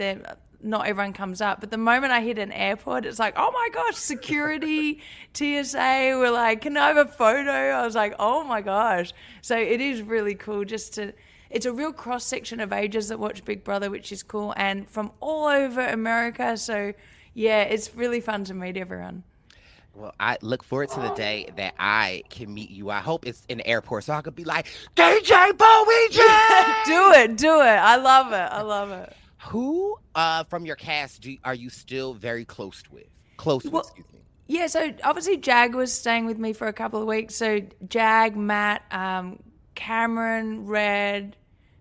[0.64, 1.60] not everyone comes up.
[1.60, 5.00] But the moment I hit an airport, it's like, oh my gosh, security,
[5.34, 7.50] TSA were like, can I have a photo?
[7.50, 9.12] I was like, oh my gosh.
[9.42, 11.12] So it is really cool just to.
[11.50, 14.90] It's a real cross section of ages that watch Big Brother, which is cool, and
[14.90, 16.56] from all over America.
[16.56, 16.92] So
[17.34, 19.22] yeah, it's really fun to meet everyone.
[19.94, 21.14] Well, I look forward to the oh.
[21.14, 22.90] day that I can meet you.
[22.90, 26.20] I hope it's in the airport so I could be like, DJ Bowie J!
[26.86, 27.78] do it, do it.
[27.78, 28.36] I love it.
[28.36, 29.16] I love it.
[29.46, 33.06] Who uh, from your cast do, are you still very close with?
[33.36, 34.20] Close Well, with, excuse me.
[34.46, 37.34] Yeah, so obviously Jag was staying with me for a couple of weeks.
[37.34, 39.38] So Jag, Matt, um,
[39.74, 41.36] Cameron, Red,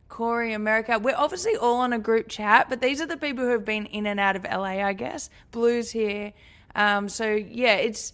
[0.10, 1.00] Cory, America.
[1.00, 3.86] We're obviously all on a group chat, but these are the people who have been
[3.88, 5.30] in and out of LA, I guess.
[5.52, 6.34] Blue's here.
[6.76, 8.14] Um, so yeah, it's it,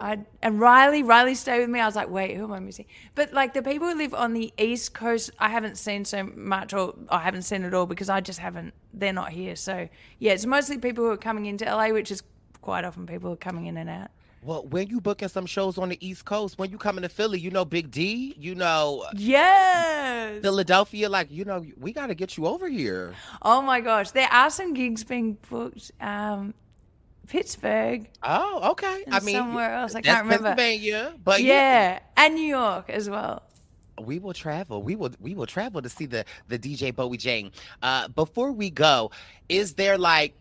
[0.00, 1.80] I, and Reilly, Reilly stayed with me.
[1.80, 2.86] I was like, wait, who am I missing?
[3.14, 6.74] But like the people who live on the East Coast, I haven't seen so much,
[6.74, 8.74] or I haven't seen it all because I just haven't.
[8.92, 9.56] They're not here.
[9.56, 9.88] So
[10.18, 12.22] yeah, it's mostly people who are coming into LA, which is
[12.60, 14.10] quite often people who are coming in and out.
[14.42, 17.40] Well, when you booking some shows on the East Coast, when you coming to Philly,
[17.40, 20.40] you know Big D, you know Yes.
[20.42, 23.14] Philadelphia, like you know, we got to get you over here.
[23.42, 25.90] Oh my gosh, there are some gigs being booked.
[26.00, 26.54] Um,
[27.28, 28.08] Pittsburgh.
[28.22, 29.04] Oh, okay.
[29.10, 29.94] I mean, somewhere else.
[29.94, 30.48] I can't remember.
[30.54, 31.52] Pennsylvania, but yeah.
[31.54, 33.42] yeah, and New York as well.
[34.00, 34.82] we will travel.
[34.82, 37.52] We will we will travel to see the the DJ Bowie Jane.
[37.82, 39.10] Uh, before we go,
[39.48, 40.34] is there like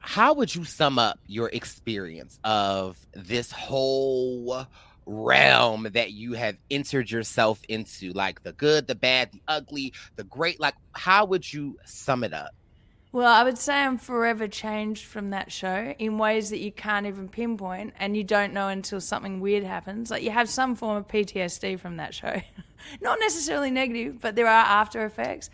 [0.00, 4.66] how would you sum up your experience of this whole
[5.06, 8.12] realm that you have entered yourself into?
[8.12, 10.60] Like the good, the bad, the ugly, the great.
[10.60, 12.54] Like how would you sum it up?
[13.12, 17.06] Well, I would say I'm forever changed from that show in ways that you can't
[17.06, 20.12] even pinpoint and you don't know until something weird happens.
[20.12, 22.40] Like you have some form of PTSD from that show.
[23.00, 25.50] Not necessarily negative, but there are after effects.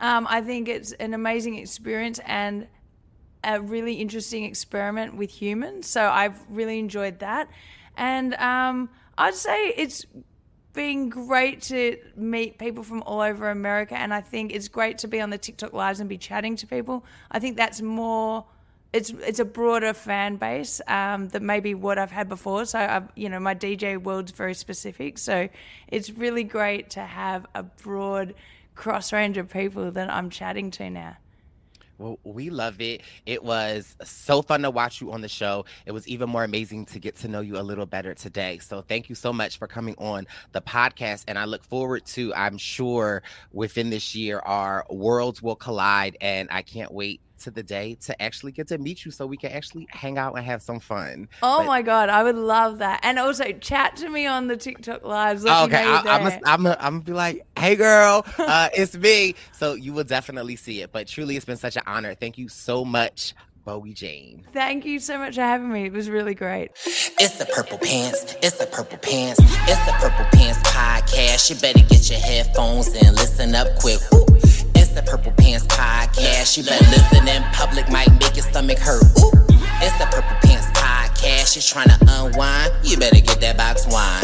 [0.00, 2.68] Um, I think it's an amazing experience and
[3.42, 5.88] a really interesting experiment with humans.
[5.88, 7.48] So I've really enjoyed that.
[7.96, 8.88] And um,
[9.18, 10.06] I'd say it's
[10.72, 15.08] been great to meet people from all over America, and I think it's great to
[15.08, 17.04] be on the TikTok lives and be chatting to people.
[17.30, 18.44] I think that's more.
[18.92, 22.66] It's it's a broader fan base um, than maybe what I've had before.
[22.66, 25.18] So I've, you know my DJ world's very specific.
[25.18, 25.48] So
[25.88, 28.34] it's really great to have a broad
[28.74, 31.16] cross range of people that I'm chatting to now.
[32.02, 33.02] Well, we love it.
[33.26, 35.64] It was so fun to watch you on the show.
[35.86, 38.58] It was even more amazing to get to know you a little better today.
[38.58, 41.24] So, thank you so much for coming on the podcast.
[41.28, 43.22] And I look forward to, I'm sure,
[43.52, 46.16] within this year, our worlds will collide.
[46.20, 49.36] And I can't wait to the day to actually get to meet you so we
[49.36, 51.28] can actually hang out and have some fun.
[51.42, 53.00] Oh But- my god, I would love that.
[53.02, 55.44] And also chat to me on the TikTok lives.
[55.44, 56.30] Let okay, you're I, I'm there.
[56.30, 59.34] gonna I'm gonna I'm be like, hey girl, uh, it's me.
[59.52, 60.92] So you will definitely see it.
[60.92, 62.14] But truly, it's been such an honor.
[62.14, 63.34] Thank you so much,
[63.64, 64.44] Bowie Jane.
[64.52, 65.84] Thank you so much for having me.
[65.86, 66.70] It was really great.
[67.18, 68.36] It's the Purple Pants.
[68.42, 69.38] It's the Purple Pants.
[69.40, 71.50] It's the Purple Pants podcast.
[71.50, 74.00] You better get your headphones and listen up quick.
[74.10, 74.26] Woo.
[74.92, 76.58] It's the Purple Pants podcast.
[76.58, 79.02] You better listen in public, might make your stomach hurt.
[79.16, 79.30] Woo.
[79.80, 81.56] It's the Purple Pants podcast.
[81.56, 82.74] You trying to unwind?
[82.84, 84.20] You better get that box wine.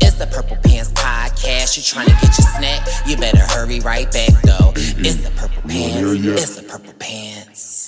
[0.00, 1.76] It's the Purple Pants podcast.
[1.76, 2.88] You trying to get your snack?
[3.06, 4.72] You better hurry right back though.
[4.76, 6.24] It's the Purple Pants.
[6.24, 7.87] It's the Purple Pants.